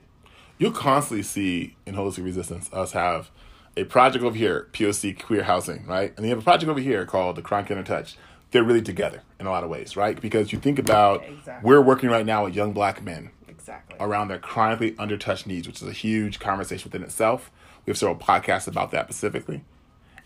You'll 0.59 0.73
constantly 0.73 1.23
see 1.23 1.77
in 1.85 1.95
Holistic 1.95 2.25
Resistance 2.25 2.71
us 2.73 2.93
have 2.93 3.31
a 3.77 3.85
project 3.85 4.25
over 4.25 4.35
here, 4.35 4.69
POC 4.73 5.23
Queer 5.23 5.43
Housing, 5.43 5.85
right? 5.87 6.15
And 6.17 6.25
you 6.25 6.31
have 6.31 6.39
a 6.39 6.43
project 6.43 6.71
over 6.71 6.81
here 6.81 7.05
called 7.05 7.37
the 7.37 7.43
Chronic 7.43 7.71
Inner 7.71 7.83
Touch. 7.83 8.17
They're 8.53 8.65
really 8.65 8.81
together 8.81 9.21
in 9.39 9.47
a 9.47 9.51
lot 9.51 9.65
of 9.65 9.69
ways, 9.71 9.99
right? 9.99 10.19
Because 10.19 10.53
you 10.55 10.59
think 10.59 10.79
about 10.79 11.23
Exactly. 11.29 11.69
we're 11.69 11.83
working 11.83 12.09
right 12.09 12.25
now 12.25 12.45
with 12.45 12.55
young 12.55 12.73
black 12.73 13.03
men 13.05 13.33
exactly 13.47 13.99
around 14.01 14.29
their 14.29 14.39
chronically 14.39 14.93
undertouched 14.93 15.45
needs, 15.47 15.67
which 15.67 15.83
is 15.83 15.89
a 15.89 15.93
huge 15.93 16.41
conversation 16.41 16.91
within 16.91 17.03
itself. 17.03 17.51
We 17.85 17.91
have 17.91 17.99
several 17.99 18.17
podcasts 18.17 18.67
about 18.67 18.93
that 18.93 19.05
specifically. 19.09 19.63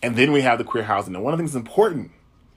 And 0.01 0.15
then 0.15 0.31
we 0.31 0.43
have 0.43 0.59
the 0.59 0.63
queer 0.63 0.83
housing. 0.83 1.13
And 1.13 1.23
one 1.25 1.33
of 1.33 1.37
the 1.39 1.41
things 1.43 1.51
that's 1.51 1.67
important, 1.67 2.11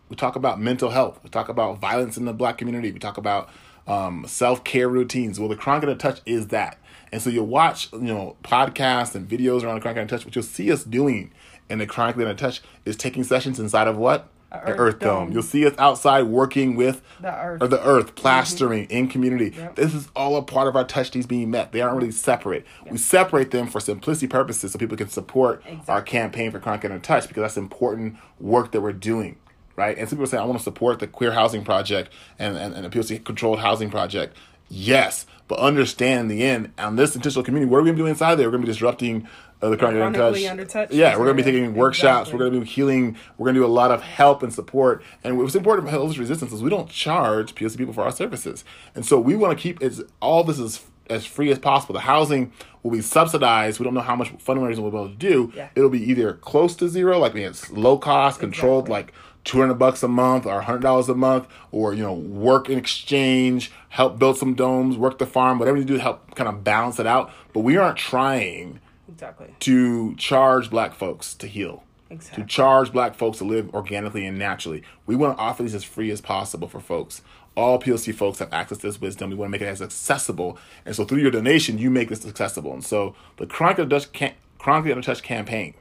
we 0.09 0.17
talk 0.17 0.37
about 0.37 0.61
mental 0.61 0.91
health, 0.91 1.21
we 1.23 1.31
talk 1.31 1.49
about 1.49 1.81
violence 1.81 2.17
in 2.17 2.25
the 2.25 2.33
black 2.33 2.59
community, 2.59 2.93
we 2.93 2.99
talk 2.99 3.17
about 3.19 3.49
um, 3.87 4.25
self 4.27 4.65
care 4.65 4.89
routines. 4.89 5.39
Well, 5.39 5.49
the 5.49 5.57
Chronic 5.57 5.85
Under 5.85 5.95
Touch 5.97 6.21
is 6.27 6.49
that. 6.49 6.79
And 7.13 7.23
so 7.23 7.31
you'll 7.31 7.47
watch, 7.47 7.93
you 7.93 8.01
know, 8.01 8.37
podcasts 8.43 9.15
and 9.15 9.29
videos 9.29 9.63
around 9.63 9.77
the 9.77 9.81
Chronic 9.81 10.01
Under 10.01 10.17
Touch. 10.17 10.25
What 10.25 10.35
you'll 10.35 10.43
see 10.43 10.73
us 10.73 10.85
doing 10.85 11.33
in 11.69 11.79
the 11.79 11.87
Chronically 11.87 12.25
Under 12.25 12.37
Touch 12.37 12.61
is 12.85 12.97
taking 12.97 13.25
sessions 13.25 13.61
inside 13.61 13.89
of 13.89 13.97
what? 13.97 14.29
The 14.51 14.77
Earth 14.77 15.01
Dome. 15.01 15.27
Dome. 15.27 15.33
You'll 15.33 15.43
see 15.43 15.67
us 15.67 15.75
outside 15.79 16.23
working 16.25 16.77
with 16.77 17.03
The 17.21 17.35
Earth. 17.35 17.63
or 17.63 17.67
the 17.67 17.85
earth 17.85 18.15
plastering 18.15 18.85
in 18.85 19.09
community. 19.09 19.53
Yep. 19.57 19.75
This 19.75 19.93
is 19.95 20.09
all 20.15 20.37
a 20.37 20.43
part 20.43 20.69
of 20.69 20.77
our 20.77 20.85
touch 20.85 21.13
needs 21.13 21.27
being 21.27 21.51
met. 21.51 21.73
They 21.73 21.81
aren't 21.81 21.97
really 21.97 22.13
separate. 22.13 22.65
We 22.89 22.99
separate 22.99 23.51
them 23.51 23.67
for 23.67 23.81
simplicity 23.81 24.29
purposes 24.29 24.71
so 24.73 24.79
people 24.79 24.97
can 24.97 25.09
support 25.09 25.63
our 25.89 26.03
campaign 26.03 26.53
for 26.53 26.61
Chronic 26.61 26.85
Under 26.85 27.01
Touch 27.01 27.27
because 27.27 27.43
that's 27.43 27.57
important 27.57 28.17
work 28.39 28.71
that 28.73 28.81
we're 28.81 28.93
doing. 28.93 29.37
Right? 29.77 29.97
And 29.99 30.09
some 30.09 30.19
people 30.19 30.29
say, 30.29 30.39
I 30.39 30.45
want 30.45 30.59
to 30.59 30.65
support 30.65 31.01
the 31.01 31.07
queer 31.07 31.33
housing 31.33 31.65
project 31.65 32.13
and, 32.39 32.57
and, 32.57 32.75
and 32.75 32.85
the 32.85 32.91
POC 32.91 33.25
controlled 33.25 33.59
housing 33.59 33.91
project. 33.91 34.37
Yes, 34.69 35.27
but 35.49 35.59
understand 35.59 36.23
in 36.23 36.29
the 36.29 36.45
end, 36.45 36.73
on 36.79 36.97
this 36.97 37.15
intentional 37.15 37.45
community, 37.45 37.71
what 37.71 37.79
are 37.79 37.83
we 37.83 37.89
going 37.89 37.97
to 37.97 38.03
do 38.05 38.07
inside 38.07 38.37
there? 38.37 38.47
We're 38.47 38.53
going 38.53 38.63
to 38.63 38.67
be 38.67 38.73
disrupting 38.73 39.29
uh, 39.61 39.71
the 39.71 39.77
Chronically 39.77 40.47
untouched. 40.47 40.93
Yeah, 40.93 41.17
we're 41.17 41.25
going 41.25 41.37
to 41.37 41.43
be 41.43 41.51
taking 41.51 41.75
workshops. 41.75 42.29
Exactly. 42.29 42.35
We're 42.35 42.51
going 42.51 42.61
to 42.61 42.67
be 42.67 42.71
healing. 42.71 43.17
We're 43.39 43.45
going 43.45 43.55
to 43.55 43.61
do 43.61 43.67
a 43.67 43.69
lot 43.69 43.91
of 43.91 44.03
help 44.03 44.43
and 44.43 44.53
support. 44.53 45.03
And 45.23 45.39
what's 45.39 45.55
important 45.55 45.89
about 45.89 46.01
Holistic 46.01 46.19
Resistance 46.19 46.53
is 46.53 46.63
we 46.63 46.71
don't 46.71 46.89
charge 46.89 47.55
POC 47.55 47.77
people 47.79 47.95
for 47.95 48.03
our 48.03 48.13
services, 48.13 48.65
and 48.95 49.05
so 49.05 49.19
we 49.19 49.37
want 49.37 49.57
to 49.57 49.63
keep 49.63 49.83
it's 49.83 50.03
all 50.21 50.45
this 50.45 50.59
is 50.59 50.85
as 51.11 51.27
free 51.27 51.51
as 51.51 51.59
possible. 51.59 51.93
The 51.93 52.01
housing 52.01 52.53
will 52.83 52.91
be 52.91 53.01
subsidized. 53.03 53.79
We 53.79 53.85
don't 53.85 53.95
know 53.95 54.01
how 54.01 54.17
much 54.17 54.37
fundraising 54.39 54.79
we'll 54.79 54.91
be 54.91 54.97
able 54.97 55.09
to 55.11 55.15
do. 55.15 55.53
Yeah. 55.55 55.69
It'll 55.75 55.91
be 55.91 56.03
either 56.11 56.35
close 56.35 56.75
to 56.77 56.89
zero, 56.89 57.19
like 57.19 57.33
I 57.33 57.35
mean, 57.35 57.45
it's 57.47 57.71
low 57.71 57.99
cost, 57.99 58.41
controlled, 58.41 58.85
Exactly. 58.89 58.93
like 58.93 59.15
two 59.45 59.59
hundred 59.61 59.75
bucks 59.75 60.03
a 60.03 60.09
month 60.09 60.47
or 60.47 60.61
hundred 60.63 60.81
dollars 60.83 61.09
a 61.09 61.15
month, 61.15 61.47
or 61.71 61.95
you 61.95 62.03
know, 62.03 62.15
work 62.15 62.69
in 62.69 62.79
exchange, 62.79 63.71
help 63.91 64.19
build 64.19 64.37
some 64.39 64.55
domes, 64.55 64.97
work 64.97 65.19
the 65.19 65.27
farm, 65.27 65.59
whatever 65.59 65.77
you 65.77 65.85
do 65.85 65.95
to 65.97 66.03
help 66.03 66.35
kind 66.35 66.49
of 66.49 66.65
balance 66.65 66.99
it 66.99 67.07
out. 67.07 67.31
But 67.53 67.61
we 67.61 67.77
aren't 67.77 67.99
trying 67.99 68.81
Exactly. 69.09 69.55
to 69.61 70.15
charge 70.17 70.71
black 70.71 70.95
folks 70.95 71.35
to 71.35 71.47
heal. 71.47 71.85
Exactly. 72.11 72.43
To 72.43 72.49
charge 72.49 72.93
black 72.93 73.15
folks 73.15 73.39
to 73.39 73.45
live 73.45 73.73
organically 73.75 74.25
and 74.27 74.39
naturally. 74.39 74.83
We 75.07 75.17
want 75.17 75.37
to 75.37 75.43
offer 75.43 75.63
these 75.63 75.75
as 75.75 75.85
free 75.85 76.11
as 76.11 76.21
possible 76.21 76.69
for 76.69 76.81
folks. 76.81 77.23
All 77.57 77.81
POC 77.81 78.15
folks 78.15 78.41
have 78.41 78.53
access 78.53 78.79
to 78.79 78.87
this 78.89 79.01
wisdom. 79.01 79.31
We 79.31 79.37
want 79.37 79.49
to 79.49 79.53
make 79.53 79.61
it 79.63 79.67
as 79.71 79.81
accessible. 79.81 80.59
And 80.85 80.95
so 80.97 81.05
through 81.05 81.19
your 81.21 81.31
donation, 81.31 81.79
you 81.79 81.91
make 81.91 82.09
this 82.09 82.27
accessible. 82.27 82.73
And 82.73 82.85
so 82.85 83.15
the 83.37 83.47
Chronically 83.47 83.85
Untouched, 83.85 84.13
cam- 84.13 84.35
Chronically 84.59 84.91
Untouched 84.93 85.23
campaign 85.23 85.75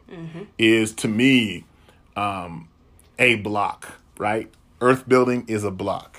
is 0.59 0.93
to 0.93 1.07
me 1.07 1.65
um, 2.15 2.67
a 3.19 3.35
block, 3.35 3.93
right? 4.17 4.51
Earth 4.81 5.07
building 5.07 5.45
is 5.47 5.63
a 5.63 5.71
block. 5.71 6.17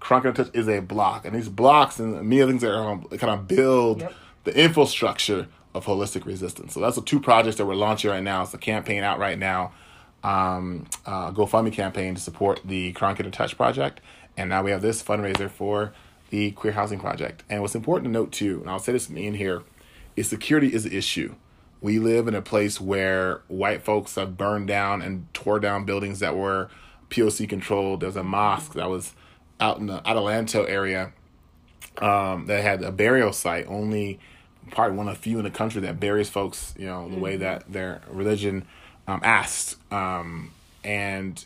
Chronically 0.00 0.44
touch 0.44 0.54
is 0.54 0.68
a 0.68 0.80
block. 0.80 1.24
And 1.26 1.34
these 1.36 1.48
blocks 1.50 1.98
and 1.98 2.14
many 2.22 2.40
other 2.40 2.52
things 2.52 2.62
that 2.62 2.74
are 2.74 2.96
kind 3.18 3.32
of 3.38 3.46
build 3.46 4.00
Yep. 4.00 4.14
the 4.44 4.58
infrastructure 4.58 5.46
of 5.74 5.84
holistic 5.84 6.24
resistance. 6.24 6.72
So 6.74 6.80
that's 6.80 6.96
the 6.96 7.02
two 7.02 7.20
projects 7.20 7.56
that 7.56 7.66
we're 7.66 7.74
launching 7.74 8.10
right 8.10 8.22
now. 8.22 8.42
It's 8.42 8.54
a 8.54 8.58
campaign 8.58 9.02
out 9.02 9.18
right 9.18 9.38
now, 9.38 9.72
um, 10.24 10.86
uh, 11.06 11.30
GoFundMe 11.32 11.72
campaign 11.72 12.14
to 12.14 12.20
support 12.20 12.60
the 12.64 12.92
Chronic 12.92 13.18
to 13.18 13.30
Touch 13.30 13.56
project, 13.56 14.00
and 14.36 14.48
now 14.48 14.62
we 14.62 14.70
have 14.70 14.80
this 14.82 15.02
fundraiser 15.02 15.50
for 15.50 15.92
the 16.30 16.50
Queer 16.52 16.72
Housing 16.72 16.98
Project. 17.00 17.42
And 17.50 17.60
what's 17.60 17.74
important 17.74 18.06
to 18.06 18.10
note 18.12 18.32
too, 18.32 18.60
and 18.62 18.70
I'll 18.70 18.78
say 18.78 18.92
this 18.92 19.10
in 19.10 19.34
here, 19.34 19.62
is 20.16 20.28
security 20.28 20.72
is 20.72 20.86
an 20.86 20.92
issue. 20.92 21.34
We 21.82 21.98
live 21.98 22.28
in 22.28 22.34
a 22.34 22.40
place 22.40 22.80
where 22.80 23.42
white 23.48 23.82
folks 23.82 24.14
have 24.14 24.38
burned 24.38 24.68
down 24.68 25.02
and 25.02 25.26
tore 25.34 25.58
down 25.58 25.84
buildings 25.84 26.20
that 26.20 26.36
were 26.36 26.70
POC 27.10 27.48
controlled. 27.48 28.00
There's 28.00 28.16
a 28.16 28.22
mosque 28.22 28.74
that 28.74 28.88
was 28.88 29.12
out 29.60 29.78
in 29.78 29.86
the 29.86 29.98
Adelanto 30.00 30.68
area 30.68 31.12
um, 31.98 32.46
that 32.46 32.62
had 32.62 32.82
a 32.82 32.92
burial 32.92 33.32
site, 33.32 33.66
only 33.66 34.20
probably 34.70 34.96
one 34.96 35.08
of 35.08 35.14
the 35.14 35.20
few 35.20 35.38
in 35.38 35.44
the 35.44 35.50
country 35.50 35.80
that 35.82 35.98
buries 35.98 36.30
folks, 36.30 36.72
you 36.78 36.86
know, 36.86 37.08
the 37.08 37.18
way 37.18 37.36
that 37.36 37.70
their 37.70 38.00
religion 38.08 38.64
um, 39.08 39.20
asked. 39.24 39.76
Um, 39.92 40.52
and 40.84 41.44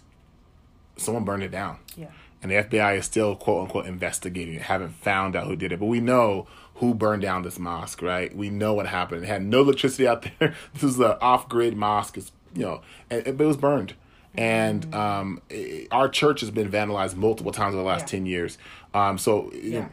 someone 0.97 1.25
burned 1.25 1.43
it 1.43 1.51
down. 1.51 1.79
Yeah. 1.97 2.09
And 2.43 2.51
the 2.51 2.57
FBI 2.57 2.99
is 2.99 3.07
still, 3.07 3.35
quote 3.37 3.65
unquote, 3.65 3.87
investigating 3.87 4.55
it, 4.55 4.63
haven't 4.63 4.91
found 4.91 5.35
out 5.35 5.47
who 5.47 5.57
did 5.57 5.73
it. 5.73 5.81
But 5.81 5.87
we 5.87 6.01
know 6.01 6.47
who 6.77 6.95
burned 6.95 7.23
down 7.23 7.43
this 7.43 7.59
mosque, 7.59 8.03
right? 8.03 8.35
We 8.37 8.51
know 8.51 8.75
what 8.75 8.87
happened. 8.87 9.25
It 9.25 9.27
had 9.27 9.43
no 9.43 9.61
electricity 9.63 10.07
out 10.09 10.27
there. 10.39 10.55
this 10.75 10.83
is 10.83 10.99
an 10.99 11.17
off 11.21 11.49
grid 11.49 11.77
mosque. 11.77 12.19
It's, 12.19 12.33
you 12.55 12.63
know, 12.63 12.83
and, 13.11 13.27
it 13.27 13.39
was 13.39 13.57
burned. 13.57 13.95
And 14.39 14.95
um, 14.95 15.41
it- 15.49 15.89
our 15.91 16.09
church 16.09 16.41
has 16.41 16.51
been 16.51 16.71
vandalized 16.71 17.17
multiple 17.17 17.53
times 17.53 17.75
over 17.75 17.83
the 17.83 17.89
last 17.89 18.03
Yeah. 18.03 18.19
10 18.19 18.27
years. 18.27 18.59
Um, 18.93 19.17
so, 19.19 19.51
you 19.53 19.73
know, 19.73 19.79
Yeah. 19.79 19.89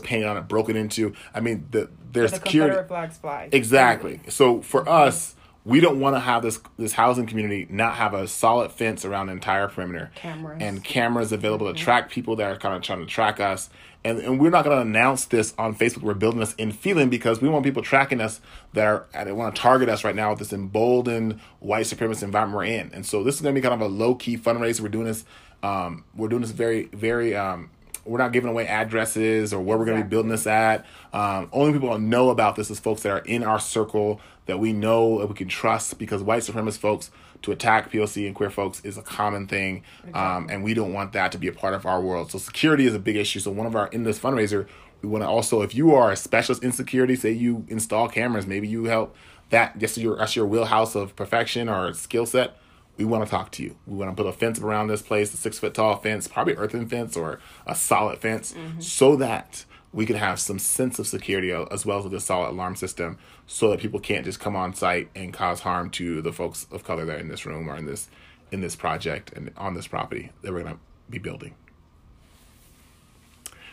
painted 0.00 0.26
on 0.26 0.36
it, 0.36 0.48
broken 0.48 0.76
into. 0.76 1.14
I 1.34 1.40
mean, 1.40 1.66
the, 1.70 1.88
there's 2.12 2.30
The 2.32 2.36
security. 2.36 2.70
Confederate 2.76 2.88
flags 2.88 3.16
fly. 3.18 3.48
Exactly. 3.52 4.20
So 4.28 4.60
for 4.62 4.86
us, 4.88 5.34
we 5.64 5.80
don't 5.80 5.98
want 5.98 6.14
to 6.14 6.20
have 6.20 6.42
this 6.42 6.60
this 6.76 6.92
housing 6.92 7.26
community 7.26 7.66
not 7.70 7.94
have 7.94 8.12
a 8.12 8.28
solid 8.28 8.70
fence 8.70 9.04
around 9.04 9.26
the 9.26 9.32
entire 9.32 9.68
perimeter. 9.68 10.10
Cameras. 10.14 10.58
And 10.60 10.84
cameras 10.84 11.32
available 11.32 11.72
to 11.72 11.78
track 11.78 12.10
people 12.10 12.36
that 12.36 12.50
are 12.50 12.58
kind 12.58 12.74
of 12.74 12.82
trying 12.82 13.00
to 13.00 13.06
track 13.06 13.40
us. 13.40 13.70
And, 14.06 14.18
and 14.18 14.38
we're 14.38 14.50
not 14.50 14.66
going 14.66 14.76
to 14.76 14.82
announce 14.82 15.24
this 15.24 15.54
on 15.56 15.74
Facebook. 15.74 16.02
We're 16.02 16.12
building 16.12 16.40
this 16.40 16.52
in 16.56 16.72
Phelan 16.72 17.08
because 17.08 17.40
we 17.40 17.48
want 17.48 17.64
people 17.64 17.82
tracking 17.82 18.20
us 18.20 18.42
that 18.74 18.84
are 18.84 19.06
that 19.14 19.34
want 19.34 19.56
to 19.56 19.62
target 19.62 19.88
us 19.88 20.04
right 20.04 20.14
now 20.14 20.30
with 20.30 20.40
this 20.40 20.52
emboldened 20.52 21.40
white 21.60 21.86
supremacist 21.86 22.22
environment 22.22 22.56
we're 22.56 22.64
in. 22.64 22.90
And 22.92 23.06
so 23.06 23.24
this 23.24 23.36
is 23.36 23.40
going 23.40 23.54
to 23.54 23.58
be 23.58 23.66
kind 23.66 23.74
of 23.74 23.80
a 23.80 23.90
low 23.90 24.14
key 24.14 24.36
fundraiser. 24.36 24.80
We're 24.80 24.88
doing 24.88 25.06
this. 25.06 25.24
Um, 25.62 26.04
we're 26.14 26.28
doing 26.28 26.42
this 26.42 26.50
very 26.50 26.84
very. 26.92 27.34
Um, 27.34 27.70
we're 28.04 28.18
not 28.18 28.32
giving 28.32 28.50
away 28.50 28.66
addresses 28.66 29.52
or 29.52 29.60
where 29.60 29.78
we're 29.78 29.84
going 29.84 29.98
to 29.98 30.04
be 30.04 30.08
building 30.08 30.30
this 30.30 30.46
at. 30.46 30.84
Um, 31.12 31.48
only 31.52 31.72
people 31.72 31.90
that 31.90 32.00
know 32.00 32.30
about 32.30 32.56
this 32.56 32.70
is 32.70 32.78
folks 32.78 33.02
that 33.02 33.12
are 33.12 33.18
in 33.18 33.42
our 33.42 33.58
circle 33.58 34.20
that 34.46 34.58
we 34.58 34.72
know 34.72 35.20
that 35.20 35.28
we 35.28 35.34
can 35.34 35.48
trust 35.48 35.98
because 35.98 36.22
white 36.22 36.42
supremacist 36.42 36.78
folks 36.78 37.10
to 37.42 37.52
attack 37.52 37.90
POC 37.90 38.26
and 38.26 38.34
queer 38.34 38.50
folks 38.50 38.80
is 38.84 38.96
a 38.96 39.02
common 39.02 39.46
thing. 39.46 39.82
Um, 40.12 40.48
and 40.50 40.62
we 40.62 40.74
don't 40.74 40.92
want 40.92 41.12
that 41.12 41.32
to 41.32 41.38
be 41.38 41.48
a 41.48 41.52
part 41.52 41.74
of 41.74 41.86
our 41.86 42.00
world. 42.00 42.30
So 42.30 42.38
security 42.38 42.86
is 42.86 42.94
a 42.94 42.98
big 42.98 43.16
issue. 43.16 43.40
So 43.40 43.50
one 43.50 43.66
of 43.66 43.76
our, 43.76 43.86
in 43.88 44.04
this 44.04 44.18
fundraiser, 44.18 44.66
we 45.02 45.08
want 45.08 45.22
to 45.22 45.28
also, 45.28 45.62
if 45.62 45.74
you 45.74 45.94
are 45.94 46.10
a 46.10 46.16
specialist 46.16 46.62
in 46.62 46.72
security, 46.72 47.16
say 47.16 47.32
you 47.32 47.64
install 47.68 48.08
cameras, 48.08 48.46
maybe 48.46 48.66
you 48.68 48.84
help 48.84 49.14
that, 49.50 49.78
just 49.78 49.98
your, 49.98 50.16
that's 50.16 50.34
your 50.34 50.46
wheelhouse 50.46 50.94
of 50.94 51.14
perfection 51.16 51.68
or 51.68 51.92
skill 51.92 52.26
set 52.26 52.56
we 52.96 53.04
want 53.04 53.24
to 53.24 53.30
talk 53.30 53.50
to 53.52 53.62
you. 53.62 53.76
We 53.86 53.96
want 53.96 54.16
to 54.16 54.22
put 54.22 54.28
a 54.28 54.32
fence 54.32 54.60
around 54.60 54.88
this 54.88 55.02
place, 55.02 55.32
a 55.34 55.36
six 55.36 55.58
foot 55.58 55.74
tall 55.74 55.96
fence, 55.96 56.28
probably 56.28 56.54
earthen 56.54 56.88
fence 56.88 57.16
or 57.16 57.40
a 57.66 57.74
solid 57.74 58.18
fence, 58.18 58.54
so 58.78 59.16
that 59.16 59.64
we 59.92 60.06
can 60.06 60.16
have 60.16 60.40
some 60.40 60.58
sense 60.58 60.98
of 60.98 61.06
security 61.06 61.52
as 61.52 61.86
well 61.86 62.04
as 62.04 62.12
a 62.12 62.20
solid 62.20 62.50
alarm 62.50 62.74
system, 62.76 63.16
so 63.46 63.70
that 63.70 63.80
people 63.80 64.00
can't 64.00 64.24
just 64.24 64.40
come 64.40 64.56
on 64.56 64.74
site 64.74 65.08
and 65.14 65.32
cause 65.32 65.60
harm 65.60 65.90
to 65.90 66.20
the 66.22 66.32
folks 66.32 66.66
of 66.70 66.82
color 66.84 67.04
that 67.04 67.16
are 67.16 67.20
in 67.20 67.28
this 67.28 67.46
room 67.46 67.68
or 67.68 67.76
in 67.76 67.86
this 67.86 68.08
in 68.52 68.60
this 68.60 68.76
project 68.76 69.32
and 69.32 69.50
on 69.56 69.74
this 69.74 69.86
property 69.86 70.30
that 70.42 70.52
we're 70.52 70.62
going 70.62 70.74
to 70.74 70.80
be 71.10 71.18
building. 71.18 71.54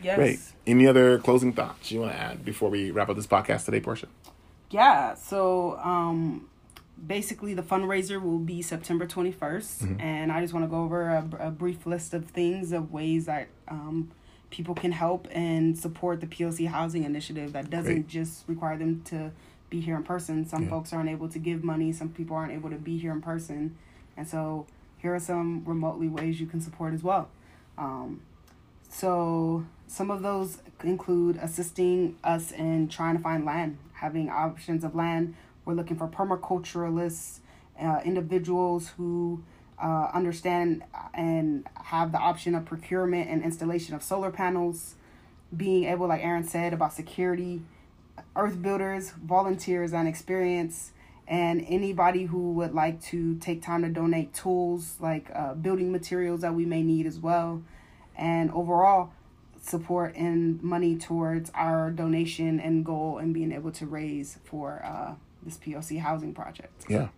yes. 0.01 0.15
Great. 0.15 0.39
Any 0.65 0.87
other 0.87 1.19
closing 1.19 1.53
thoughts 1.53 1.91
you 1.91 1.99
want 2.01 2.13
to 2.13 2.17
add 2.17 2.43
before 2.45 2.69
we 2.69 2.91
wrap 2.91 3.09
up 3.09 3.15
this 3.15 3.27
podcast 3.27 3.65
today, 3.65 3.79
Portia? 3.79 4.07
Yeah. 4.69 5.15
So 5.15 5.77
um, 5.83 6.49
basically, 7.05 7.53
the 7.53 7.63
fundraiser 7.63 8.21
will 8.21 8.39
be 8.39 8.61
September 8.61 9.05
21st. 9.05 9.33
Mm-hmm. 9.33 10.01
And 10.01 10.31
I 10.31 10.41
just 10.41 10.53
want 10.53 10.65
to 10.65 10.69
go 10.69 10.83
over 10.83 11.09
a, 11.09 11.47
a 11.47 11.51
brief 11.51 11.85
list 11.85 12.13
of 12.13 12.25
things, 12.25 12.71
of 12.71 12.91
ways 12.91 13.25
that 13.25 13.47
um, 13.67 14.11
people 14.49 14.75
can 14.75 14.91
help 14.91 15.27
and 15.31 15.77
support 15.77 16.21
the 16.21 16.27
POC 16.27 16.67
Housing 16.67 17.03
Initiative 17.03 17.53
that 17.53 17.69
doesn't 17.69 17.93
Great. 17.93 18.07
just 18.07 18.47
require 18.47 18.77
them 18.77 19.01
to 19.05 19.31
be 19.69 19.79
here 19.79 19.95
in 19.95 20.03
person. 20.03 20.45
Some 20.45 20.63
Yeah. 20.63 20.69
folks 20.69 20.93
aren't 20.93 21.09
able 21.09 21.29
to 21.29 21.39
give 21.39 21.63
money, 21.63 21.91
some 21.93 22.09
people 22.09 22.35
aren't 22.35 22.51
able 22.51 22.69
to 22.69 22.75
be 22.77 22.97
here 22.97 23.13
in 23.13 23.21
person. 23.21 23.77
And 24.17 24.27
so 24.27 24.67
here 24.97 25.15
are 25.15 25.19
some 25.19 25.63
remotely 25.65 26.09
ways 26.09 26.39
you 26.39 26.45
can 26.45 26.61
support 26.61 26.93
as 26.93 27.01
well. 27.01 27.29
Um, 27.77 28.21
so 28.89 29.65
some 29.87 30.11
of 30.11 30.21
those 30.21 30.59
include 30.83 31.37
assisting 31.41 32.17
us 32.23 32.51
in 32.51 32.89
trying 32.89 33.15
to 33.15 33.23
find 33.23 33.45
land, 33.45 33.77
having 33.93 34.29
options 34.29 34.83
of 34.83 34.93
land. 34.93 35.35
We're 35.71 35.77
looking 35.77 35.95
for 35.95 36.09
permaculturalists, 36.09 37.39
uh, 37.81 38.01
individuals 38.03 38.89
who 38.97 39.41
uh, 39.81 40.09
understand 40.13 40.83
and 41.13 41.65
have 41.75 42.11
the 42.11 42.17
option 42.17 42.55
of 42.55 42.65
procurement 42.65 43.29
and 43.29 43.41
installation 43.41 43.95
of 43.95 44.03
solar 44.03 44.31
panels, 44.31 44.95
being 45.55 45.85
able, 45.85 46.09
like 46.09 46.21
Aaron 46.25 46.43
said, 46.43 46.73
about 46.73 46.91
security, 46.91 47.61
earth 48.35 48.61
builders, 48.61 49.11
volunteers 49.11 49.93
and 49.93 50.09
experience, 50.09 50.91
and 51.25 51.63
anybody 51.69 52.25
who 52.25 52.51
would 52.51 52.73
like 52.73 53.01
to 53.03 53.35
take 53.35 53.61
time 53.61 53.83
to 53.83 53.87
donate 53.87 54.33
tools 54.33 54.97
like 54.99 55.31
uh, 55.33 55.53
building 55.53 55.89
materials 55.89 56.41
that 56.41 56.53
we 56.53 56.65
may 56.65 56.83
need 56.83 57.05
as 57.05 57.17
well, 57.17 57.63
and 58.17 58.51
overall 58.51 59.13
support 59.61 60.17
and 60.17 60.61
money 60.61 60.97
towards 60.97 61.49
our 61.55 61.91
donation 61.91 62.59
and 62.59 62.83
goal 62.83 63.19
and 63.19 63.33
being 63.33 63.53
able 63.53 63.71
to 63.71 63.85
raise 63.85 64.37
for 64.43 64.83
uh, 64.83 65.13
this 65.43 65.57
POC 65.57 65.99
housing 65.99 66.33
project. 66.33 66.85
Yeah. 66.89 67.09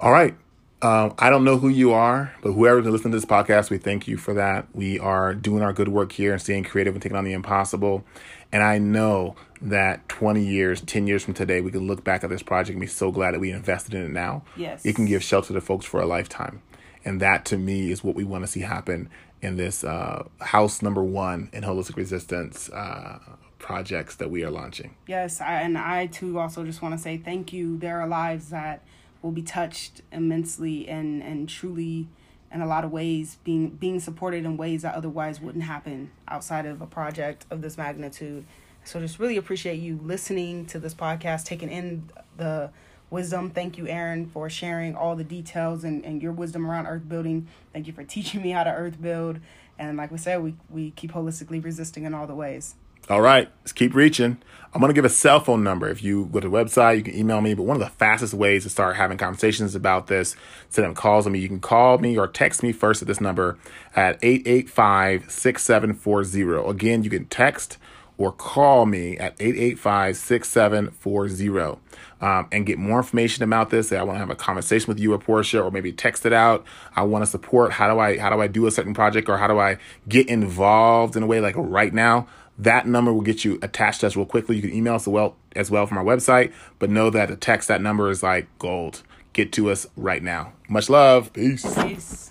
All 0.00 0.12
right. 0.12 0.36
Um, 0.82 1.14
I 1.18 1.30
don't 1.30 1.44
know 1.44 1.56
who 1.56 1.68
you 1.68 1.92
are, 1.92 2.34
but 2.42 2.52
whoever's 2.52 2.84
listening 2.84 3.12
to 3.12 3.16
this 3.16 3.24
podcast, 3.24 3.70
we 3.70 3.78
thank 3.78 4.06
you 4.06 4.18
for 4.18 4.34
that. 4.34 4.66
We 4.74 4.98
are 4.98 5.34
doing 5.34 5.62
our 5.62 5.72
good 5.72 5.88
work 5.88 6.12
here 6.12 6.32
and 6.32 6.42
staying 6.42 6.64
creative 6.64 6.94
and 6.94 7.02
taking 7.02 7.16
on 7.16 7.24
the 7.24 7.32
impossible. 7.32 8.04
And 8.52 8.62
I 8.62 8.78
know 8.78 9.34
that 9.62 10.06
20 10.10 10.44
years, 10.44 10.82
10 10.82 11.06
years 11.06 11.24
from 11.24 11.32
today, 11.32 11.62
we 11.62 11.70
can 11.70 11.86
look 11.86 12.04
back 12.04 12.22
at 12.22 12.28
this 12.28 12.42
project 12.42 12.74
and 12.74 12.80
be 12.80 12.86
so 12.86 13.10
glad 13.10 13.32
that 13.32 13.40
we 13.40 13.50
invested 13.50 13.94
in 13.94 14.02
it 14.02 14.10
now. 14.10 14.42
Yes. 14.56 14.84
It 14.84 14.94
can 14.94 15.06
give 15.06 15.22
shelter 15.22 15.54
to 15.54 15.60
folks 15.60 15.86
for 15.86 16.00
a 16.00 16.06
lifetime. 16.06 16.60
And 17.02 17.18
that 17.20 17.46
to 17.46 17.56
me 17.56 17.90
is 17.90 18.04
what 18.04 18.14
we 18.14 18.24
want 18.24 18.44
to 18.44 18.48
see 18.48 18.60
happen 18.60 19.08
in 19.40 19.56
this 19.56 19.84
uh, 19.84 20.24
house 20.40 20.82
number 20.82 21.02
one 21.02 21.48
in 21.52 21.62
holistic 21.62 21.96
resistance 21.96 22.68
uh, 22.70 23.18
projects 23.58 24.16
that 24.16 24.30
we 24.30 24.44
are 24.44 24.50
launching. 24.50 24.94
Yes, 25.06 25.40
I, 25.40 25.60
and 25.62 25.78
I 25.78 26.06
too 26.06 26.38
also 26.38 26.64
just 26.64 26.82
want 26.82 26.94
to 26.94 27.00
say 27.00 27.16
thank 27.16 27.52
you. 27.52 27.78
There 27.78 28.00
are 28.00 28.08
lives 28.08 28.50
that 28.50 28.82
will 29.22 29.32
be 29.32 29.42
touched 29.42 30.02
immensely 30.12 30.88
and 30.88 31.22
and 31.22 31.48
truly 31.48 32.08
in 32.52 32.60
a 32.60 32.66
lot 32.66 32.84
of 32.84 32.92
ways 32.92 33.38
being 33.42 33.70
being 33.70 33.98
supported 33.98 34.44
in 34.44 34.56
ways 34.56 34.82
that 34.82 34.94
otherwise 34.94 35.40
wouldn't 35.40 35.64
happen 35.64 36.10
outside 36.28 36.66
of 36.66 36.80
a 36.80 36.86
project 36.86 37.46
of 37.50 37.62
this 37.62 37.76
magnitude. 37.76 38.44
So 38.84 39.00
just 39.00 39.18
really 39.18 39.38
appreciate 39.38 39.80
you 39.80 39.98
listening 40.02 40.66
to 40.66 40.78
this 40.78 40.94
podcast, 40.94 41.44
taking 41.44 41.70
in 41.70 42.10
the 42.36 42.70
wisdom. 43.10 43.50
Thank 43.50 43.78
you, 43.78 43.88
Aaron, 43.88 44.26
for 44.26 44.50
sharing 44.50 44.94
all 44.94 45.16
the 45.16 45.24
details 45.24 45.84
and, 45.84 46.04
and 46.04 46.22
your 46.22 46.32
wisdom 46.32 46.66
around 46.66 46.86
earth 46.86 47.08
building. 47.08 47.48
Thank 47.72 47.86
you 47.86 47.92
for 47.94 48.04
teaching 48.04 48.42
me 48.42 48.50
how 48.50 48.64
to 48.64 48.70
earth 48.70 49.00
build. 49.00 49.40
And 49.78 49.96
like 49.96 50.12
we 50.12 50.18
said, 50.18 50.42
we, 50.42 50.54
we 50.68 50.90
keep 50.92 51.12
holistically 51.12 51.64
resisting 51.64 52.04
in 52.04 52.14
all 52.14 52.26
the 52.26 52.34
ways. 52.34 52.74
All 53.10 53.20
right, 53.20 53.50
let's 53.60 53.72
keep 53.72 53.94
reaching. 53.94 54.38
I'm 54.72 54.80
going 54.80 54.88
to 54.88 54.94
give 54.94 55.04
a 55.04 55.10
cell 55.10 55.38
phone 55.38 55.62
number. 55.62 55.88
If 55.90 56.02
you 56.02 56.24
go 56.32 56.40
to 56.40 56.48
the 56.48 56.56
website, 56.56 56.96
you 56.96 57.02
can 57.02 57.14
email 57.14 57.42
me. 57.42 57.52
But 57.52 57.64
one 57.64 57.76
of 57.76 57.82
the 57.82 57.90
fastest 57.90 58.32
ways 58.32 58.62
to 58.62 58.70
start 58.70 58.96
having 58.96 59.18
conversations 59.18 59.74
about 59.74 60.06
this, 60.06 60.34
send 60.70 60.86
them 60.86 60.94
calls 60.94 61.26
on 61.26 61.32
me. 61.32 61.38
You 61.38 61.48
can 61.48 61.60
call 61.60 61.98
me 61.98 62.16
or 62.16 62.26
text 62.26 62.62
me 62.62 62.72
first 62.72 63.02
at 63.02 63.06
this 63.06 63.20
number 63.20 63.58
at 63.94 64.18
885 64.22 65.30
6740. 65.30 66.70
Again, 66.70 67.04
you 67.04 67.10
can 67.10 67.26
text 67.26 67.76
or 68.16 68.32
call 68.32 68.86
me 68.86 69.18
at 69.18 69.34
885 69.38 70.16
6740 70.16 71.80
um, 72.20 72.48
and 72.52 72.64
get 72.64 72.78
more 72.78 72.98
information 72.98 73.44
about 73.44 73.70
this. 73.70 73.88
Say, 73.88 73.96
I 73.96 74.02
want 74.02 74.16
to 74.16 74.20
have 74.20 74.30
a 74.30 74.36
conversation 74.36 74.86
with 74.88 74.98
you 74.98 75.12
or 75.12 75.18
Portia, 75.18 75.60
or 75.60 75.70
maybe 75.70 75.92
text 75.92 76.24
it 76.24 76.32
out. 76.32 76.64
I 76.96 77.02
want 77.02 77.22
to 77.22 77.30
support. 77.30 77.72
How 77.72 77.92
do 77.92 77.98
I 77.98 78.18
how 78.18 78.30
do 78.30 78.40
I 78.40 78.46
do 78.46 78.66
a 78.66 78.70
certain 78.70 78.94
project, 78.94 79.28
or 79.28 79.36
how 79.36 79.46
do 79.46 79.58
I 79.58 79.78
get 80.08 80.28
involved 80.28 81.16
in 81.16 81.22
a 81.22 81.26
way 81.26 81.40
like 81.40 81.54
right 81.56 81.92
now? 81.92 82.26
That 82.58 82.86
number 82.86 83.12
will 83.12 83.20
get 83.22 83.44
you 83.44 83.58
attached 83.62 84.00
to 84.00 84.06
us 84.06 84.16
real 84.16 84.26
quickly. 84.26 84.56
You 84.56 84.62
can 84.62 84.72
email 84.72 84.94
us 84.94 85.02
as 85.02 85.08
well 85.08 85.36
as 85.56 85.70
well 85.70 85.86
from 85.86 85.98
our 85.98 86.04
website, 86.04 86.52
but 86.78 86.90
know 86.90 87.10
that 87.10 87.28
the 87.28 87.36
text 87.36 87.68
that 87.68 87.80
number 87.80 88.10
is 88.10 88.22
like 88.22 88.46
gold. 88.58 89.02
Get 89.32 89.52
to 89.52 89.70
us 89.70 89.86
right 89.96 90.22
now. 90.22 90.52
Much 90.68 90.88
love. 90.88 91.32
Peace. 91.32 91.74
Peace. 91.82 92.30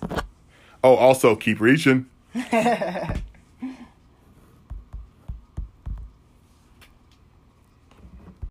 Oh, 0.82 0.96
also 0.96 1.36
keep 1.36 1.60
reaching. 1.60 2.06